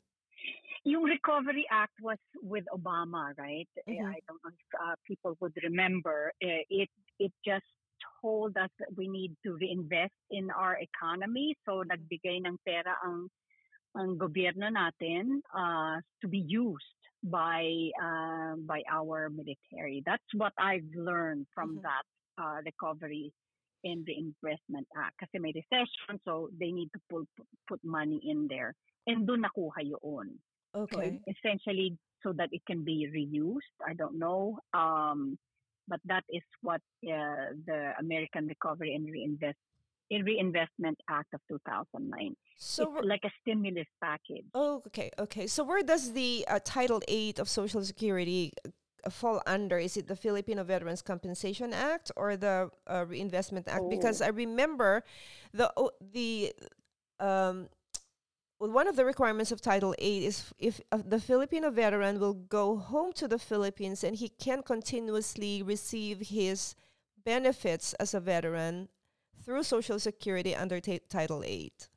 Yung 0.84 1.04
Recovery 1.04 1.66
Act 1.70 1.92
was 2.00 2.16
with 2.40 2.64
Obama, 2.72 3.36
right? 3.36 3.68
Eh, 3.84 4.00
Mhm. 4.00 4.16
I 4.16 4.18
don't 4.24 4.40
know 4.40 4.48
if 4.52 4.70
uh, 4.80 4.96
people 5.04 5.36
would 5.40 5.52
remember. 5.62 6.32
Eh, 6.40 6.64
It 6.70 6.90
it 7.20 7.32
just 7.44 7.68
told 8.20 8.56
us 8.56 8.72
that 8.80 8.88
we 8.96 9.04
need 9.08 9.36
to 9.44 9.56
reinvest 9.60 10.16
in 10.32 10.48
our 10.56 10.80
economy. 10.80 11.52
So 11.68 11.84
nagbigay 11.84 12.48
ng 12.48 12.56
pera 12.64 12.96
ang 13.04 13.28
ang 13.92 14.16
gobyerno 14.16 14.72
natin 14.72 15.44
uh, 15.52 16.00
to 16.24 16.26
be 16.32 16.40
used 16.40 16.96
by 17.20 17.92
uh, 18.00 18.56
by 18.64 18.80
our 18.88 19.28
military. 19.28 20.00
That's 20.00 20.30
what 20.32 20.56
I've 20.56 20.88
learned 20.96 21.44
from 21.52 21.76
Mhm. 21.76 21.84
that 21.84 22.06
uh, 22.40 22.58
Recovery 22.64 23.36
and 23.84 24.00
Reinvestment 24.08 24.88
Act. 24.96 25.20
Kasi 25.20 25.36
may 25.36 25.52
recession, 25.52 26.16
so 26.24 26.48
they 26.56 26.72
need 26.72 26.88
to 26.96 27.00
pull, 27.12 27.28
put 27.68 27.80
money 27.84 28.16
in 28.24 28.48
there. 28.48 28.72
And 29.04 29.28
doon 29.28 29.44
nakuha 29.44 29.84
yun. 29.84 30.40
So 30.74 30.82
Okay. 30.82 31.20
it- 31.26 31.36
essentially, 31.36 31.98
so 32.22 32.32
that 32.34 32.48
it 32.52 32.62
can 32.66 32.84
be 32.84 33.08
reused. 33.10 33.74
I 33.86 33.94
don't 33.94 34.18
know, 34.18 34.58
um, 34.74 35.38
but 35.88 36.00
that 36.04 36.24
is 36.28 36.42
what 36.62 36.80
uh, 37.04 37.54
the 37.66 37.92
American 37.98 38.46
Recovery 38.46 38.94
and 38.94 39.10
Reinvest 39.10 39.58
in 40.10 40.22
Reinvestment 40.24 40.98
Act 41.08 41.32
of 41.34 41.40
2009. 41.48 42.36
So, 42.56 42.82
it's 42.98 43.06
like 43.06 43.24
a 43.24 43.30
stimulus 43.40 43.86
package. 44.02 44.44
oh, 44.54 44.82
okay, 44.86 45.10
okay. 45.18 45.46
So, 45.46 45.64
where 45.64 45.82
does 45.82 46.12
the 46.12 46.44
uh, 46.48 46.58
Title 46.62 47.00
8 47.08 47.38
of 47.38 47.48
Social 47.48 47.82
Security 47.82 48.52
uh, 48.66 49.10
fall 49.10 49.40
under? 49.46 49.78
Is 49.78 49.96
it 49.96 50.06
the 50.08 50.16
Filipino 50.16 50.62
Veterans 50.62 51.00
Compensation 51.02 51.72
Act 51.72 52.12
or 52.16 52.36
the 52.36 52.70
uh, 52.86 53.06
Reinvestment 53.08 53.66
Act? 53.68 53.88
Because 53.88 54.20
Oh. 54.20 54.26
I 54.26 54.28
remember 54.28 55.04
the 55.54 55.72
the 56.12 56.52
um, 57.18 57.68
one 58.68 58.86
of 58.86 58.96
the 58.96 59.04
requirements 59.04 59.52
of 59.52 59.60
Title 59.60 59.94
8 59.98 60.22
is 60.22 60.52
if 60.58 60.80
uh, 60.92 60.98
the 61.04 61.18
Filipino 61.20 61.70
veteran 61.70 62.20
will 62.20 62.34
go 62.34 62.76
home 62.76 63.12
to 63.14 63.26
the 63.26 63.38
Philippines 63.38 64.04
and 64.04 64.16
he 64.16 64.28
can 64.28 64.62
continuously 64.62 65.62
receive 65.62 66.20
his 66.28 66.74
benefits 67.24 67.94
as 67.94 68.12
a 68.14 68.20
veteran 68.20 68.88
through 69.42 69.62
Social 69.62 69.98
Security 69.98 70.54
under 70.54 70.80
ta- 70.80 70.98
Title 71.08 71.42
8. 71.44 71.88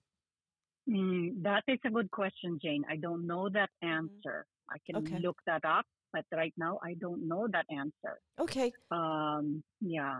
Mm, 0.90 1.44
that 1.44 1.64
is 1.68 1.80
a 1.86 1.90
good 1.90 2.10
question, 2.12 2.60
Jane. 2.62 2.84
I 2.90 2.96
don't 2.98 3.28
know 3.28 3.50
that 3.50 3.70
answer. 3.82 4.46
I 4.70 4.78
can 4.86 4.96
Mm-hmm. 5.04 5.16
Okay. 5.16 5.24
look 5.24 5.38
that 5.46 5.64
up, 5.66 5.86
but 6.14 6.26
right 6.32 6.54
now 6.58 6.80
I 6.84 6.94
don't 6.96 7.28
know 7.28 7.48
that 7.52 7.66
answer. 7.70 8.20
Okay. 8.40 8.72
Um, 8.92 9.64
yeah, 9.82 10.20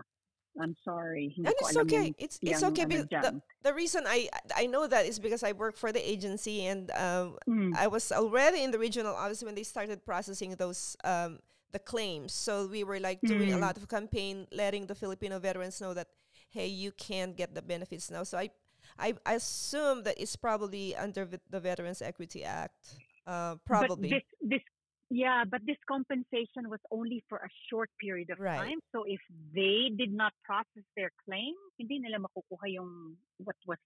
I'm 0.60 0.76
sorry. 0.84 1.32
Hindi 1.34 1.48
And 1.48 1.54
it's 1.60 1.76
okay. 1.76 2.14
It's 2.18 2.38
it's 2.42 2.62
okay. 2.62 2.84
Because 2.84 3.06
the, 3.10 3.40
the 3.62 3.74
reason 3.74 4.04
I 4.06 4.28
I 4.54 4.66
know 4.66 4.86
that 4.86 5.04
is 5.06 5.18
because 5.18 5.42
I 5.42 5.52
work 5.52 5.76
for 5.76 5.90
the 5.92 6.00
agency 6.00 6.66
and 6.66 6.90
um, 6.92 7.36
Mm. 7.48 7.74
I 7.76 7.86
was 7.88 8.12
already 8.12 8.62
in 8.62 8.70
the 8.70 8.78
regional 8.78 9.14
office 9.14 9.42
when 9.42 9.54
they 9.54 9.64
started 9.64 10.04
processing 10.04 10.54
those 10.56 10.96
um, 11.04 11.40
the 11.72 11.78
claims. 11.78 12.32
So 12.32 12.66
we 12.66 12.84
were 12.84 13.00
like 13.00 13.20
doing 13.22 13.52
a 13.52 13.56
Mm. 13.56 13.60
lot 13.66 13.76
of 13.76 13.88
campaign, 13.88 14.46
letting 14.52 14.86
the 14.86 14.94
Filipino 14.94 15.38
veterans 15.40 15.80
know 15.80 15.94
that 15.94 16.08
hey, 16.50 16.68
you 16.68 16.92
can 16.92 17.32
get 17.34 17.54
the 17.54 17.62
benefits 17.62 18.10
now. 18.10 18.22
So 18.22 18.38
I 18.38 18.50
I, 18.98 19.14
I 19.26 19.34
assume 19.34 20.04
that 20.04 20.20
it's 20.20 20.36
probably 20.36 20.94
under 20.94 21.26
the 21.50 21.60
Veterans 21.60 22.00
Equity 22.00 22.44
Act. 22.44 22.94
Uh, 23.26 23.56
probably. 23.66 24.10
But 24.10 24.22
this, 24.40 24.60
this, 24.60 24.62
yeah, 25.10 25.44
but 25.44 25.60
this 25.66 25.76
compensation 25.86 26.68
was 26.68 26.80
only 26.90 27.22
for 27.28 27.38
a 27.38 27.50
short 27.70 27.90
period 28.00 28.30
of 28.30 28.38
Right. 28.40 28.56
time. 28.58 28.80
So 28.92 29.04
if 29.04 29.20
they 29.54 29.90
did 29.94 30.12
not 30.12 30.32
process 30.44 30.84
their 30.96 31.10
claim, 31.24 31.54
hindi 31.78 31.98
nila 32.00 32.18
makukuha 32.24 32.66
yung 32.72 33.16
what 33.38 33.56
was 33.66 33.78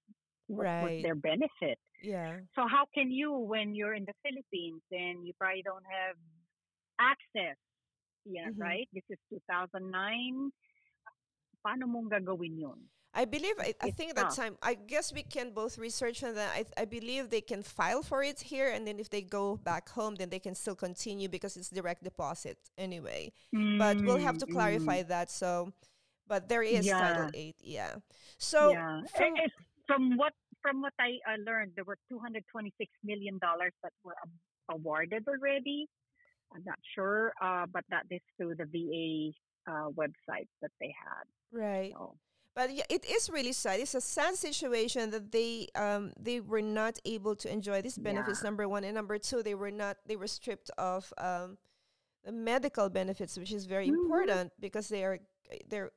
what 0.49 0.65
was 0.65 1.03
their 1.05 1.15
benefit. 1.19 1.79
yeah. 2.01 2.41
So 2.57 2.65
how 2.67 2.87
can 2.95 3.11
you, 3.11 3.33
when 3.37 3.75
you're 3.75 3.93
in 3.93 4.07
the 4.07 4.15
Philippines 4.25 4.81
and 4.91 5.27
you 5.27 5.35
probably 5.37 5.61
don't 5.61 5.85
have 5.85 6.17
access, 6.99 7.59
yeah, 8.25 8.49
Mhm. 8.49 8.57
right? 8.57 8.89
This 8.97 9.05
is 9.13 9.19
2009. 9.29 10.49
Paano 11.61 11.85
mong 11.91 12.09
gagawin 12.09 12.57
yun? 12.57 12.81
I 13.15 13.25
believe 13.25 13.55
I, 13.59 13.75
I 13.81 13.91
think 13.91 14.15
that 14.17 14.31
time 14.31 14.57
I 14.63 14.75
guess 14.75 15.13
we 15.13 15.23
can 15.23 15.51
both 15.53 15.79
research 15.79 16.23
and 16.23 16.37
then 16.37 16.49
I 16.55 16.65
I 16.77 16.85
believe 16.85 17.31
they 17.31 17.41
can 17.41 17.63
file 17.63 18.03
for 18.03 18.23
it 18.23 18.41
here 18.41 18.71
and 18.71 18.87
then 18.87 18.99
if 19.01 19.11
they 19.11 19.23
go 19.23 19.57
back 19.57 19.89
home 19.89 20.15
then 20.17 20.31
they 20.31 20.39
can 20.39 20.55
still 20.55 20.77
continue 20.77 21.29
because 21.29 21.57
it's 21.57 21.71
direct 21.71 22.05
deposit 22.05 22.59
anyway. 22.79 23.33
But 23.77 24.03
we'll 24.05 24.19
have 24.19 24.39
to 24.39 24.47
Mm, 24.47 24.47
clarify 24.47 25.03
that 25.05 25.31
so 25.31 25.73
but 26.29 26.49
there 26.49 26.63
is 26.63 26.95
Title 26.95 27.29
8, 27.35 27.57
yeah. 27.63 27.97
So 28.39 28.77
yeah. 28.77 29.03
from 29.17 29.35
from 29.87 30.17
what 30.17 30.33
from 30.63 30.83
what 30.83 30.93
I 30.99 31.19
uh, 31.29 31.37
learned, 31.47 31.73
there 31.77 31.85
were 31.85 31.99
226 32.11 32.91
million 33.05 33.39
dollars 33.39 33.73
that 33.83 33.93
were 34.05 34.17
awarded 34.71 35.25
already. 35.29 35.87
I'm 36.55 36.65
not 36.65 36.79
sure, 36.95 37.33
uh, 37.43 37.67
but 37.73 37.85
that 37.91 38.05
is 38.11 38.21
through 38.37 38.57
the 38.57 38.67
VA 38.67 39.33
uh, 39.71 39.89
website 39.91 40.49
that 40.63 40.73
they 40.81 40.95
had. 40.95 41.25
right. 41.53 41.97
So, 41.97 42.17
But 42.59 42.75
yeah, 42.75 42.89
it 42.91 43.05
is 43.07 43.31
really 43.31 43.53
sad. 43.53 43.79
It's 43.79 43.95
a 43.95 44.01
sad 44.01 44.35
situation 44.35 45.11
that 45.15 45.31
they 45.31 45.69
um 45.85 46.13
they 46.19 46.41
were 46.53 46.67
not 46.81 46.99
able 47.05 47.35
to 47.43 47.47
enjoy 47.57 47.79
these 47.87 47.99
benefits. 48.09 48.41
Yeah. 48.43 48.49
Number 48.49 48.67
one 48.69 48.83
and 48.83 48.95
number 49.01 49.17
two, 49.29 49.41
they 49.47 49.55
were 49.55 49.71
not 49.71 49.95
they 50.09 50.17
were 50.17 50.27
stripped 50.27 50.71
of 50.77 51.13
um 51.19 51.57
the 52.27 52.33
medical 52.33 52.91
benefits, 52.91 53.39
which 53.39 53.53
is 53.59 53.65
very 53.67 53.87
Mhm. 53.89 53.95
important 54.03 54.47
because 54.59 54.89
they 54.89 55.05
are 55.05 55.19
they're 55.71 55.93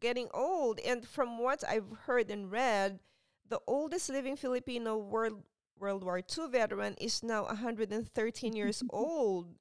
getting 0.00 0.28
old. 0.34 0.80
And 0.90 1.06
from 1.06 1.38
what 1.38 1.62
I've 1.74 1.90
heard 2.06 2.30
and 2.34 2.50
read, 2.50 2.98
the 3.48 3.60
oldest 3.66 4.08
living 4.10 4.34
Filipino 4.36 4.98
World 4.98 5.44
World 5.78 6.02
War 6.02 6.18
II 6.18 6.48
veteran 6.50 6.94
is 6.98 7.22
now 7.22 7.46
113 7.46 8.56
years 8.56 8.82
old. 8.90 9.54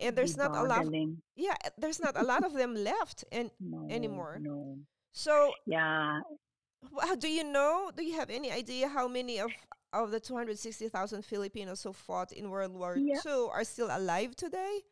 And 0.00 0.16
there's 0.16 0.36
not 0.36 0.50
a 0.56 0.62
lot. 0.64 0.80
boggling. 0.88 1.20
Yeah, 1.36 1.56
there's 1.76 2.00
not 2.00 2.16
a 2.16 2.24
lot 2.24 2.42
of 2.42 2.52
them 2.54 2.72
left. 2.74 3.24
And 3.30 3.50
no, 3.60 3.86
anymore. 3.90 4.38
No. 4.40 4.78
So 5.14 5.52
Yeah. 5.66 6.20
Do 7.18 7.28
you 7.32 7.44
know? 7.44 7.90
Do 7.96 8.04
you 8.04 8.12
have 8.20 8.28
any 8.28 8.52
idea 8.52 8.88
how 8.92 9.08
many 9.08 9.40
of 9.40 9.50
of 9.94 10.10
the 10.10 10.18
260,000 10.20 11.22
Filipinos 11.24 11.82
who 11.86 11.92
fought 11.94 12.32
in 12.32 12.50
World 12.50 12.74
War 12.74 12.96
Yeah. 12.98 13.22
II 13.24 13.48
are 13.54 13.64
still 13.64 13.88
alive 13.94 14.34
today? 14.36 14.82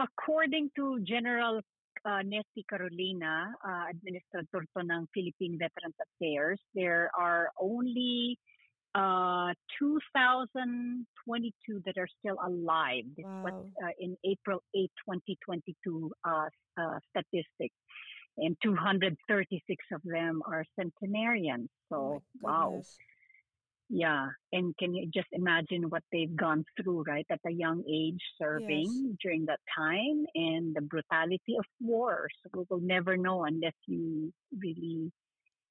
According 0.00 0.70
to 0.74 0.98
General 1.04 1.60
uh, 2.04 2.22
Nesty 2.24 2.64
Carolina, 2.68 3.52
uh, 3.62 3.84
Administrator 3.92 4.64
to 4.74 4.80
ng 4.80 5.06
Philippine 5.14 5.56
Veterans 5.60 5.94
Affairs, 6.02 6.58
there 6.74 7.10
are 7.16 7.50
only 7.60 8.36
uh, 8.96 9.52
2,022 9.78 11.82
that 11.84 11.96
are 11.98 12.08
still 12.18 12.38
alive. 12.42 13.04
This 13.16 13.24
Wow. 13.26 13.44
was 13.44 13.66
uh, 13.84 13.90
in 14.00 14.16
April 14.24 14.62
8, 14.74 14.90
2022 15.04 16.10
uh, 16.24 16.48
uh, 16.80 16.98
statistics. 17.10 17.76
And 18.36 18.56
236 18.62 19.84
of 19.92 20.02
them 20.04 20.42
are 20.46 20.64
centenarians. 20.78 21.70
Oh 21.90 22.18
So, 22.18 22.22
my 22.42 22.50
wow. 22.50 22.82
Yeah. 23.88 24.28
And 24.52 24.76
can 24.78 24.94
you 24.94 25.06
just 25.12 25.28
imagine 25.32 25.90
what 25.90 26.02
they've 26.10 26.34
gone 26.34 26.64
through, 26.76 27.02
right? 27.04 27.26
At 27.30 27.40
a 27.46 27.50
young 27.50 27.84
age, 27.88 28.20
serving 28.40 29.18
during 29.22 29.46
that 29.46 29.60
time 29.76 30.24
and 30.34 30.74
the 30.74 30.80
brutality 30.82 31.56
of 31.58 31.64
war. 31.80 32.28
So 32.42 32.50
we 32.54 32.64
will 32.70 32.80
never 32.80 33.16
know 33.16 33.44
unless 33.44 33.74
you 33.86 34.32
really 34.56 35.12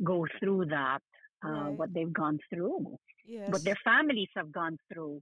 go 0.04 0.26
through 0.39 0.65
that, 0.67 1.02
uh, 1.45 1.49
Right. 1.49 1.78
what 1.78 1.93
they've 1.93 2.12
gone 2.13 2.39
through, 2.49 2.97
Yes. 3.26 3.52
what 3.52 3.63
their 3.63 3.78
families 3.84 4.30
have 4.36 4.52
gone 4.52 4.78
through. 4.91 5.21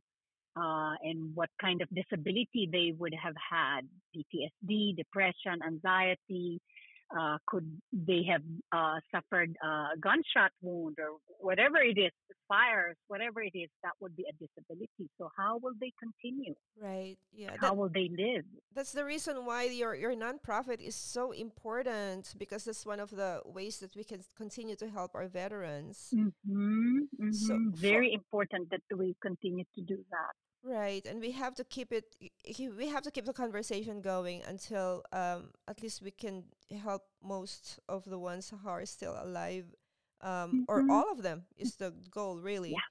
Uh, 0.56 0.95
and 1.04 1.34
what 1.36 1.49
kind 1.62 1.82
of 1.82 1.88
disability 1.89 2.67
they 2.71 2.91
would 2.97 3.13
have 3.13 3.36
had 3.38 3.88
PTSD, 4.13 4.93
depression, 4.93 5.62
anxiety. 5.65 6.60
Uh, 7.17 7.38
could 7.45 7.67
they 7.91 8.24
have 8.32 8.41
uh, 8.71 9.00
suffered 9.13 9.54
a 9.62 9.97
gunshot 10.00 10.52
wound 10.62 10.95
or 10.97 11.17
whatever 11.39 11.78
it 11.78 11.97
is, 12.00 12.12
fires, 12.47 12.95
whatever 13.08 13.41
it 13.41 13.52
is, 13.54 13.69
that 13.84 13.91
would 14.00 14.15
be 14.15 14.24
a 14.24 14.34
disability. 14.39 15.10
So 15.17 15.30
how 15.38 15.58
will 15.62 15.74
they 15.80 15.91
continue? 16.00 16.54
right. 16.82 17.17
Yeah. 17.34 17.52
How 17.60 17.69
That, 17.71 17.78
will 17.78 17.89
they 17.89 18.10
live? 18.17 18.45
that's 18.74 18.93
the 18.93 19.04
reason 19.04 19.45
why 19.45 19.63
your 19.63 19.93
your 19.95 20.13
nonprofit 20.15 20.80
is 20.80 20.95
so 20.95 21.32
important 21.32 22.34
because 22.38 22.63
that's 22.63 22.86
one 22.86 23.00
of 23.02 23.10
the 23.12 23.41
ways 23.45 23.80
that 23.80 23.93
we 23.95 24.04
can 24.04 24.21
continue 24.38 24.76
to 24.78 24.88
help 24.89 25.12
our 25.15 25.28
veterans. 25.28 26.13
Mm-hmm, 26.15 27.32
So 27.32 27.54
for- 27.56 27.78
Very 27.78 28.13
important 28.13 28.69
that 28.71 28.84
we 28.95 29.15
continue 29.21 29.65
to 29.76 29.82
do 29.82 29.97
that. 30.15 30.36
Right, 30.63 31.04
and 31.08 31.19
we 31.19 31.32
have 31.32 31.56
to 31.56 31.63
keep 31.63 31.91
it. 31.91 32.15
We 32.58 32.88
have 32.89 33.02
to 33.04 33.12
keep 33.12 33.26
the 33.26 33.34
conversation 33.34 34.02
going 34.02 34.43
until 34.43 35.04
um, 35.12 35.50
at 35.67 35.82
least 35.82 36.02
we 36.04 36.12
can 36.12 36.43
help 36.84 37.04
most 37.24 37.80
of 37.89 38.06
the 38.06 38.19
ones 38.19 38.50
who 38.52 38.69
are 38.69 38.86
still 38.86 39.17
alive, 39.19 39.65
um, 40.21 40.62
or 40.67 40.84
Mhm. 40.84 40.88
all 40.88 41.12
of 41.12 41.24
them 41.24 41.45
is 41.58 41.76
the 41.78 41.91
goal, 42.12 42.39
really. 42.39 42.78
Yeah. 42.78 42.88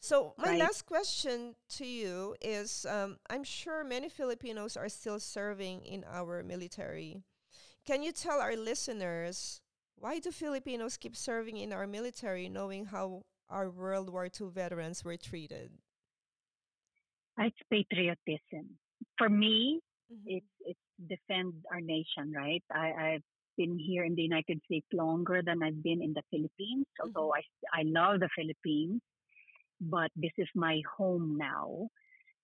So 0.00 0.34
my 0.38 0.52
Right. 0.52 0.58
last 0.58 0.86
question 0.86 1.56
to 1.78 1.86
you 1.86 2.36
is: 2.40 2.86
um, 2.86 3.18
I'm 3.30 3.44
sure 3.44 3.84
many 3.84 4.08
Filipinos 4.08 4.76
are 4.76 4.88
still 4.88 5.18
serving 5.20 5.84
in 5.84 6.04
our 6.04 6.42
military. 6.42 7.24
Can 7.84 8.02
you 8.02 8.12
tell 8.12 8.40
our 8.40 8.56
listeners 8.56 9.60
why 9.96 10.18
do 10.20 10.30
Filipinos 10.32 10.96
keep 10.96 11.16
serving 11.16 11.56
in 11.58 11.72
our 11.72 11.86
military, 11.86 12.48
knowing 12.48 12.86
how 12.86 13.24
our 13.50 13.70
World 13.70 14.10
War 14.10 14.28
II 14.28 14.50
veterans 14.50 15.04
were 15.04 15.16
treated? 15.16 15.70
It's 17.38 17.56
patriotism. 17.70 18.78
For 19.16 19.28
me, 19.28 19.80
Mhm. 20.10 20.26
it's 20.26 20.52
it's 20.66 20.80
defend 21.06 21.54
our 21.72 21.80
nation, 21.80 22.32
right? 22.34 22.62
I, 22.72 22.92
I've 22.92 23.24
been 23.56 23.78
here 23.78 24.04
in 24.04 24.14
the 24.14 24.22
United 24.22 24.60
States 24.64 24.86
longer 24.92 25.42
than 25.42 25.62
I've 25.62 25.82
been 25.82 26.02
in 26.02 26.12
the 26.12 26.22
Philippines, 26.30 26.86
although 27.00 27.32
I 27.34 27.42
I 27.72 27.82
love 27.84 28.20
the 28.20 28.28
Philippines, 28.34 29.00
but 29.80 30.10
this 30.16 30.32
is 30.38 30.48
my 30.54 30.82
home 30.96 31.36
now, 31.38 31.88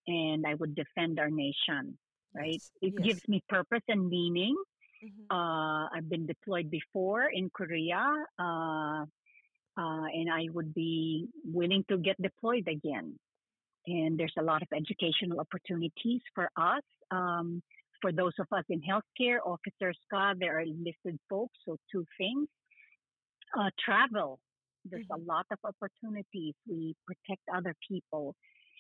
and 0.07 0.47
I 0.47 0.55
would 0.55 0.75
defend 0.75 1.19
our 1.21 1.31
nation, 1.31 1.99
right? 2.35 2.63
Yes, 2.63 2.73
It 2.83 2.95
yes. 2.97 3.03
gives 3.03 3.27
me 3.29 3.43
purpose 3.49 3.83
and 3.89 4.09
meaning. 4.09 4.57
Mhm. 5.03 5.31
Uh, 5.31 5.89
I've 5.93 6.09
been 6.09 6.27
deployed 6.27 6.71
before 6.71 7.29
in 7.31 7.51
Korea, 7.51 8.05
uh, 8.39 9.05
uh, 9.79 10.07
and 10.19 10.31
I 10.31 10.49
would 10.53 10.75
be 10.75 11.29
willing 11.45 11.85
to 11.89 11.99
get 11.99 12.21
deployed 12.21 12.69
again. 12.69 13.19
And 13.87 14.19
there's 14.19 14.35
a 14.39 14.43
lot 14.43 14.63
of 14.63 14.69
educational 14.75 15.41
opportunities 15.41 16.23
for 16.35 16.51
us. 16.57 16.83
Um, 17.11 17.63
for 18.01 18.13
those 18.13 18.33
of 18.39 18.47
us 18.53 18.65
in 18.69 18.81
healthcare, 18.83 19.39
officers, 19.45 19.99
God, 20.11 20.37
there 20.39 20.59
are 20.59 20.61
enlisted 20.61 21.19
folks. 21.29 21.57
So 21.67 21.77
two 21.91 22.05
things: 22.19 22.49
uh, 23.59 23.71
travel. 23.83 24.41
There's 24.85 25.07
a 25.11 25.19
lot 25.19 25.47
of 25.51 25.59
opportunities. 25.65 26.55
We 26.69 26.95
protect 27.07 27.43
other 27.55 27.75
people, 27.89 28.35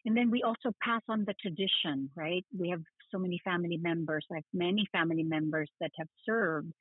and 0.04 0.16
then 0.16 0.30
we 0.30 0.42
also 0.42 0.72
pass 0.82 1.00
on 1.08 1.24
the 1.26 1.34
tradition. 1.40 2.10
Right? 2.14 2.44
We 2.58 2.70
have 2.70 2.82
so 3.10 3.18
many 3.18 3.40
family 3.44 3.78
members. 3.78 4.26
I 4.30 4.36
have 4.36 4.44
many 4.52 4.86
family 4.92 5.22
members 5.22 5.70
that 5.80 5.90
have 5.98 6.08
served, 6.26 6.72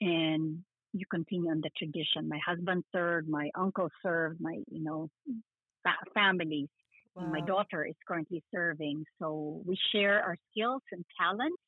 and 0.00 0.64
you 0.92 1.04
continue 1.10 1.50
on 1.50 1.60
the 1.60 1.70
tradition. 1.76 2.28
My 2.28 2.40
husband 2.46 2.84
served. 2.92 3.28
My 3.28 3.50
uncle 3.54 3.90
served. 4.02 4.40
My 4.40 4.56
you 4.70 4.82
know 4.84 5.10
fa- 5.82 6.10
families. 6.14 6.68
My 7.20 7.40
daughter 7.40 7.84
is 7.84 7.94
currently 8.06 8.42
serving. 8.54 9.04
So 9.18 9.62
we 9.66 9.76
share 9.92 10.22
our 10.22 10.36
skills 10.50 10.82
and 10.92 11.04
talents. 11.20 11.60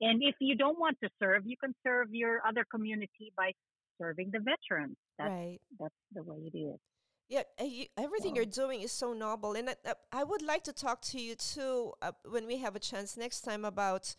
And 0.00 0.22
if 0.22 0.34
you 0.40 0.56
don't 0.56 0.78
want 0.78 0.98
to 1.02 1.08
serve, 1.18 1.42
you 1.46 1.56
can 1.56 1.74
serve 1.84 2.08
your 2.12 2.40
other 2.46 2.64
community 2.70 3.32
by 3.36 3.52
serving 4.00 4.30
the 4.32 4.40
veterans. 4.40 4.96
That's 5.18 5.30
right. 5.30 5.60
that's 5.78 5.94
the 6.12 6.22
way 6.22 6.50
it 6.52 6.56
is. 6.56 6.78
Yeah, 7.28 7.42
uh, 7.60 7.64
you, 7.64 7.86
everything 7.96 8.32
Wow. 8.32 8.36
you're 8.36 8.54
doing 8.66 8.82
is 8.82 8.92
so 8.92 9.14
noble, 9.14 9.54
and 9.54 9.70
I, 9.70 9.76
uh, 9.86 9.94
I 10.12 10.24
would 10.24 10.42
like 10.42 10.64
to 10.64 10.72
talk 10.72 11.00
to 11.12 11.20
you 11.20 11.34
too 11.34 11.94
uh, 12.02 12.12
when 12.28 12.46
we 12.46 12.58
have 12.58 12.76
a 12.76 12.80
chance 12.80 13.16
next 13.16 13.42
time 13.42 13.64
about 13.64 14.16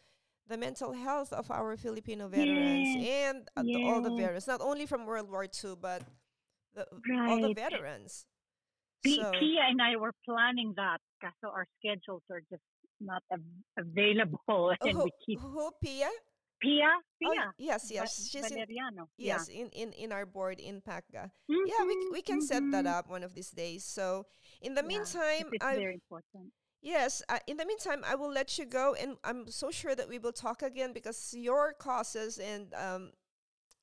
the 0.47 0.57
mental 0.57 0.93
health 0.93 1.31
of 1.31 1.51
our 1.51 1.77
Filipino 1.77 2.27
veterans 2.27 2.89
Yes, 2.95 3.25
and 3.25 3.49
uh, 3.55 3.63
the, 3.63 3.83
all 3.85 4.01
the 4.01 4.15
veterans, 4.15 4.47
not 4.47 4.61
only 4.61 4.85
from 4.85 5.05
World 5.05 5.29
War 5.29 5.43
II, 5.43 5.75
but 5.79 6.01
the, 6.73 6.87
all 7.29 7.39
the 7.41 7.53
veterans. 7.53 8.25
P- 9.03 9.17
So 9.17 9.31
Pia 9.39 9.61
and 9.69 9.81
I 9.81 9.95
were 9.97 10.13
planning 10.25 10.73
that. 10.77 10.99
So 11.41 11.49
our 11.49 11.65
schedules 11.79 12.21
are 12.29 12.41
just 12.49 12.61
not 12.99 13.23
av- 13.31 13.39
available, 13.77 14.73
and 14.81 14.93
who, 14.95 15.03
we 15.05 15.11
keep 15.25 15.39
who 15.39 15.71
Pia? 15.81 16.09
Pia. 16.61 16.91
Oh, 17.25 17.31
Pia. 17.31 17.53
yes, 17.57 17.87
Va- 17.87 17.93
yes, 17.93 18.29
she's 18.29 18.51
in 18.51 18.57
Valeriano. 18.57 19.07
yes 19.17 19.47
in, 19.47 19.69
in 19.69 19.93
in 19.93 20.11
our 20.11 20.25
board 20.25 20.59
in 20.59 20.81
PACGA. 20.81 21.31
Yeah. 21.47 21.65
Yeah, 21.65 21.85
we 21.87 21.95
we 22.11 22.21
can 22.21 22.41
set 22.41 22.63
that 22.71 22.85
Mhm. 22.85 22.97
up 22.99 23.09
one 23.09 23.23
of 23.23 23.33
these 23.35 23.51
days. 23.51 23.83
So 23.85 24.25
in 24.61 24.73
the 24.75 24.81
Yeah, 24.83 24.87
meantime, 24.87 25.47
It's 25.51 25.63
I 25.63 25.75
very 25.75 25.93
important. 25.95 26.51
Yes, 26.81 27.23
uh, 27.29 27.39
in 27.47 27.57
the 27.57 27.65
meantime, 27.65 28.03
I 28.05 28.15
will 28.15 28.31
let 28.31 28.57
you 28.59 28.65
go, 28.65 28.93
and 28.93 29.17
I'm 29.23 29.47
so 29.49 29.71
sure 29.71 29.95
that 29.95 30.09
we 30.09 30.19
will 30.19 30.33
talk 30.33 30.61
again 30.61 30.91
because 30.93 31.33
your 31.33 31.73
causes 31.73 32.39
and 32.39 32.73
um 32.73 33.11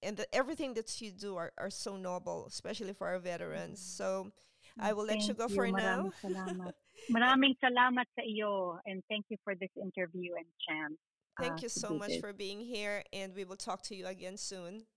and 0.02 0.16
the, 0.16 0.26
everything 0.35 0.74
that 0.74 1.00
you 1.00 1.11
do 1.11 1.37
are, 1.37 1.52
are 1.59 1.70
so 1.70 1.96
noble, 1.96 2.46
especially 2.46 2.92
for 2.92 3.06
our 3.09 3.18
veterans. 3.18 3.80
So 3.80 4.33
I 4.81 4.97
will 4.97 5.05
let 5.05 5.21
you 5.29 5.37
Thank 5.37 5.45
go 5.45 5.49
for 5.53 5.69
now. 5.69 6.09
Maraming 6.09 6.16
salamat. 6.25 6.73
Maraming 7.12 7.55
salamat 7.61 8.07
sa 8.16 8.25
iyo 8.25 8.81
and 8.88 9.05
thank 9.12 9.29
you 9.29 9.37
for 9.45 9.53
this 9.53 9.73
interview 9.77 10.33
and 10.40 10.49
chance. 10.64 10.97
Thank 11.37 11.61
uh, 11.61 11.69
you 11.69 11.71
so 11.71 11.93
much 11.93 12.16
this. 12.16 12.25
for 12.25 12.33
being 12.33 12.64
here, 12.64 13.05
and 13.12 13.37
we 13.37 13.45
will 13.45 13.61
talk 13.61 13.85
to 13.88 13.95
you 13.95 14.09
again 14.09 14.40
soon. 14.40 14.88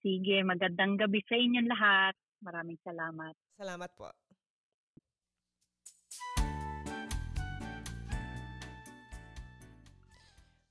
Sige, 0.00 0.40
magandang 0.40 0.96
gabi 0.96 1.20
sa 1.28 1.36
inyong 1.36 1.68
lahat. 1.68 2.16
Maraming 2.40 2.80
salamat. 2.82 3.36
Salamat 3.60 3.90
po. 3.94 4.08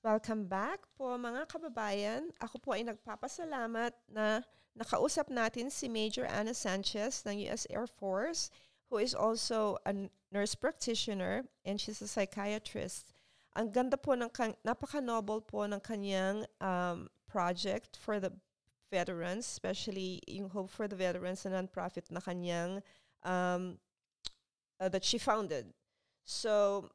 Welcome 0.01 0.49
back 0.49 0.81
po 0.97 1.13
mga 1.13 1.45
kababayan. 1.45 2.33
Ako 2.41 2.57
po 2.57 2.73
ay 2.73 2.81
nagpapasalamat 2.89 3.93
na 4.09 4.41
nakausap 4.77 5.27
natin 5.29 5.69
si 5.69 5.89
Major 5.89 6.25
Anna 6.25 6.53
Sanchez 6.53 7.23
ng 7.27 7.47
US 7.49 7.67
Air 7.69 7.87
Force 7.87 8.49
who 8.91 8.99
is 8.99 9.15
also 9.15 9.77
a 9.87 9.95
nurse 10.31 10.53
practitioner 10.55 11.47
and 11.63 11.79
she's 11.79 12.01
a 12.03 12.07
psychiatrist. 12.07 13.15
Ang 13.55 13.71
ganda 13.71 13.95
po 13.95 14.15
ng 14.15 14.31
kan- 14.31 14.59
napaka-noble 14.63 15.43
po 15.43 15.63
ng 15.63 15.79
kanyang 15.79 16.43
um, 16.59 17.07
project 17.27 17.95
for 17.95 18.19
the 18.19 18.31
veterans, 18.91 19.47
especially 19.47 20.19
yung 20.27 20.51
Hope 20.51 20.67
for 20.67 20.87
the 20.87 20.99
Veterans, 20.99 21.47
a 21.47 21.49
non-profit 21.49 22.11
na 22.11 22.19
kanyang 22.19 22.83
um, 23.23 23.79
uh, 24.79 24.91
that 24.91 25.07
she 25.07 25.15
founded. 25.15 25.71
So, 26.27 26.87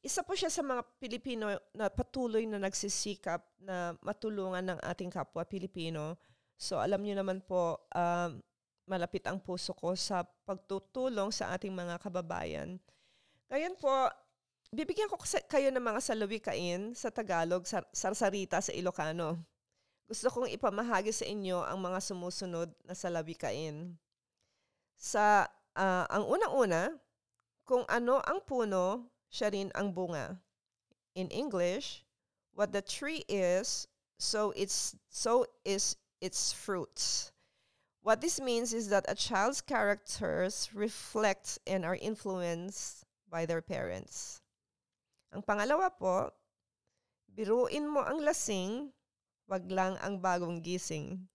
isa 0.00 0.24
po 0.24 0.32
siya 0.32 0.48
sa 0.48 0.64
mga 0.64 0.80
Pilipino 0.96 1.52
na 1.76 1.92
patuloy 1.92 2.48
na 2.48 2.56
nagsisikap 2.56 3.44
na 3.60 3.92
matulungan 4.00 4.72
ng 4.72 4.78
ating 4.80 5.12
kapwa 5.12 5.44
Pilipino. 5.44 6.16
So, 6.60 6.76
alam 6.76 7.00
niyo 7.00 7.16
naman 7.16 7.40
po, 7.40 7.80
um, 7.96 8.44
malapit 8.84 9.24
ang 9.24 9.40
puso 9.40 9.72
ko 9.72 9.96
sa 9.96 10.28
pagtutulong 10.44 11.32
sa 11.32 11.56
ating 11.56 11.72
mga 11.72 11.96
kababayan. 11.96 12.76
Ngayon 13.48 13.80
po, 13.80 13.88
bibigyan 14.68 15.08
ko 15.08 15.16
kayo 15.48 15.72
ng 15.72 15.80
mga 15.80 16.00
salawikain 16.04 16.92
sa 16.92 17.08
Tagalog, 17.08 17.64
sa 17.64 17.80
sarsarita 17.96 18.60
sa 18.60 18.76
Ilocano. 18.76 19.40
Gusto 20.04 20.28
kong 20.28 20.52
ipamahagi 20.52 21.16
sa 21.16 21.24
inyo 21.24 21.64
ang 21.64 21.80
mga 21.80 22.02
sumusunod 22.04 22.68
na 22.84 22.92
salawikain. 22.92 23.96
Sa 25.00 25.48
ah, 25.80 26.04
ang 26.12 26.28
unang-una, 26.28 26.92
kung 27.64 27.88
ano 27.88 28.20
ang 28.28 28.44
puno, 28.44 29.08
siya 29.32 29.48
rin 29.48 29.72
ang 29.72 29.96
bunga. 29.96 30.36
In 31.16 31.32
English, 31.32 32.04
What 32.54 32.72
the 32.72 32.82
tree 32.82 33.24
is, 33.28 33.86
so 34.18 34.52
it's 34.52 34.92
so 35.08 35.46
is 35.64 35.96
its 36.20 36.52
fruits. 36.52 37.32
What 38.02 38.20
this 38.20 38.40
means 38.40 38.72
is 38.72 38.88
that 38.88 39.04
a 39.08 39.14
child's 39.14 39.60
characters 39.60 40.70
reflect 40.72 41.58
and 41.66 41.84
are 41.84 41.96
influenced 41.96 43.04
by 43.28 43.44
their 43.44 43.60
parents. 43.60 44.40
Ang 45.32 45.42
pangalawa 45.42 45.92
po, 45.92 46.32
biruin 47.28 47.86
mo 47.86 48.02
ang 48.02 48.24
lasing, 48.24 48.90
wag 49.46 49.68
lang 49.70 50.00
ang 50.00 50.18
bagong 50.18 50.64
gising. 50.64 51.28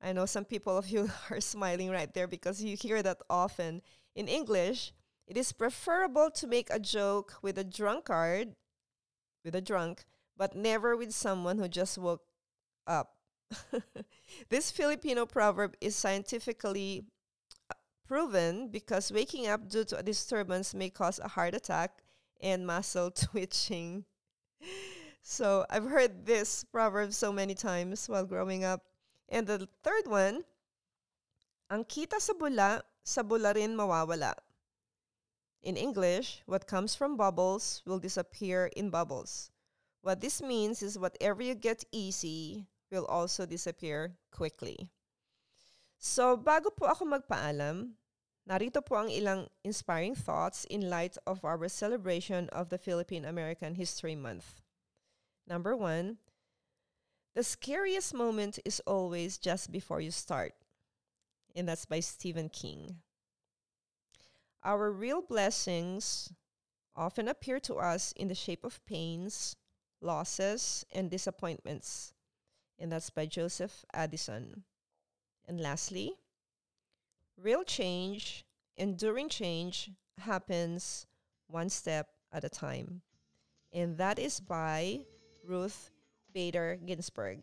I 0.00 0.12
know 0.12 0.26
some 0.26 0.44
people 0.44 0.76
of 0.76 0.88
you 0.88 1.08
are 1.30 1.40
smiling 1.40 1.90
right 1.90 2.12
there 2.12 2.26
because 2.26 2.62
you 2.62 2.76
hear 2.76 3.02
that 3.02 3.22
often. 3.28 3.82
In 4.14 4.28
English, 4.28 4.92
it 5.26 5.36
is 5.36 5.52
preferable 5.52 6.30
to 6.32 6.46
make 6.46 6.68
a 6.70 6.78
joke 6.78 7.34
with 7.40 7.56
a 7.56 7.64
drunkard, 7.64 8.54
with 9.44 9.54
a 9.54 9.64
drunk, 9.64 10.04
but 10.36 10.54
never 10.54 10.96
with 10.96 11.12
someone 11.12 11.58
who 11.58 11.68
just 11.68 11.98
woke 11.98 12.22
up. 12.86 13.13
this 14.48 14.70
Filipino 14.70 15.26
proverb 15.26 15.76
is 15.80 15.96
scientifically 15.96 17.04
uh, 17.70 17.74
proven 18.06 18.68
because 18.68 19.12
waking 19.12 19.46
up 19.46 19.68
due 19.68 19.84
to 19.84 19.98
a 19.98 20.02
disturbance 20.02 20.74
may 20.74 20.90
cause 20.90 21.18
a 21.18 21.28
heart 21.28 21.54
attack 21.54 22.02
and 22.40 22.66
muscle 22.66 23.10
twitching. 23.14 24.04
So 25.22 25.64
I've 25.70 25.86
heard 25.88 26.26
this 26.26 26.64
proverb 26.64 27.12
so 27.12 27.32
many 27.32 27.54
times 27.54 28.08
while 28.08 28.26
growing 28.26 28.64
up. 28.64 28.82
And 29.28 29.46
the 29.46 29.68
third 29.82 30.06
one, 30.06 30.44
ang 31.70 31.84
kita 31.84 32.20
sa 32.20 32.34
bula, 32.34 32.84
sa 33.02 33.22
bula 33.22 33.54
rin 33.54 33.74
mawawala. 33.74 34.34
In 35.64 35.78
English, 35.78 36.42
what 36.44 36.68
comes 36.68 36.94
from 36.94 37.16
bubbles 37.16 37.80
will 37.86 37.98
disappear 37.98 38.68
in 38.76 38.90
bubbles. 38.90 39.50
What 40.02 40.20
this 40.20 40.42
means 40.42 40.82
is 40.82 40.98
whatever 40.98 41.40
you 41.40 41.54
get 41.54 41.88
easy 41.90 42.68
will 42.94 43.10
also 43.10 43.44
disappear 43.44 44.14
quickly. 44.30 44.88
So, 45.98 46.38
bago 46.38 46.70
po 46.70 46.86
ako 46.86 47.10
magpaalam, 47.10 47.98
narito 48.46 48.78
po 48.78 49.02
ang 49.02 49.10
ilang 49.10 49.50
inspiring 49.66 50.14
thoughts 50.14 50.62
in 50.70 50.86
light 50.86 51.18
of 51.26 51.42
our 51.42 51.58
celebration 51.66 52.46
of 52.54 52.70
the 52.70 52.78
Philippine 52.78 53.26
American 53.26 53.74
History 53.74 54.14
Month. 54.14 54.62
Number 55.50 55.74
one, 55.76 56.22
the 57.34 57.42
scariest 57.42 58.14
moment 58.14 58.58
is 58.64 58.80
always 58.86 59.38
just 59.38 59.72
before 59.74 60.00
you 60.00 60.14
start. 60.14 60.54
And 61.54 61.68
that's 61.68 61.84
by 61.84 62.00
Stephen 62.00 62.48
King. 62.48 63.02
Our 64.62 64.90
real 64.90 65.20
blessings 65.20 66.32
often 66.96 67.28
appear 67.28 67.60
to 67.60 67.76
us 67.76 68.12
in 68.16 68.28
the 68.28 68.34
shape 68.34 68.64
of 68.64 68.84
pains, 68.86 69.56
losses, 70.00 70.86
and 70.90 71.10
disappointments. 71.10 72.13
And 72.78 72.90
that's 72.90 73.10
by 73.10 73.26
Joseph 73.26 73.84
Addison. 73.94 74.64
And 75.46 75.60
lastly, 75.60 76.16
real 77.38 77.62
change, 77.62 78.44
enduring 78.76 79.28
change, 79.28 79.90
happens 80.18 81.06
one 81.46 81.68
step 81.68 82.08
at 82.32 82.44
a 82.44 82.50
time. 82.50 83.02
And 83.72 83.98
that 83.98 84.18
is 84.18 84.40
by 84.40 85.06
Ruth 85.46 85.90
Bader 86.32 86.78
Ginsburg. 86.82 87.42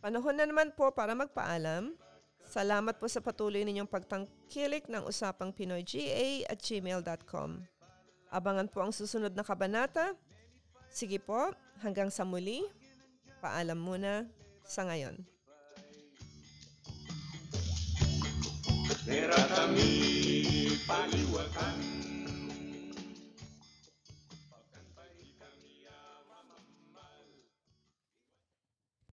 Panahon 0.00 0.36
na 0.36 0.48
naman 0.48 0.72
po 0.72 0.88
para 0.92 1.12
magpaalam. 1.12 1.96
Salamat 2.44 2.96
po 2.96 3.06
sa 3.06 3.20
patuloy 3.20 3.62
ninyong 3.62 3.88
pagtangkilik 3.88 4.88
ng 4.88 5.04
Usapang 5.04 5.52
Pinoy 5.52 5.84
GA 5.84 6.48
at 6.48 6.58
gmail.com. 6.60 7.50
Abangan 8.32 8.68
po 8.72 8.80
ang 8.80 8.92
susunod 8.96 9.36
na 9.36 9.44
kabanata 9.44 10.16
Sige 10.90 11.22
po, 11.22 11.54
hanggang 11.86 12.10
sa 12.10 12.26
muli, 12.26 12.66
Paalam 13.40 13.80
muna 13.80 14.28
sa 14.68 14.84
ngayon. 14.84 15.16
Tera 19.08 19.40
kami 19.48 19.90
paliwatan 20.84 22.09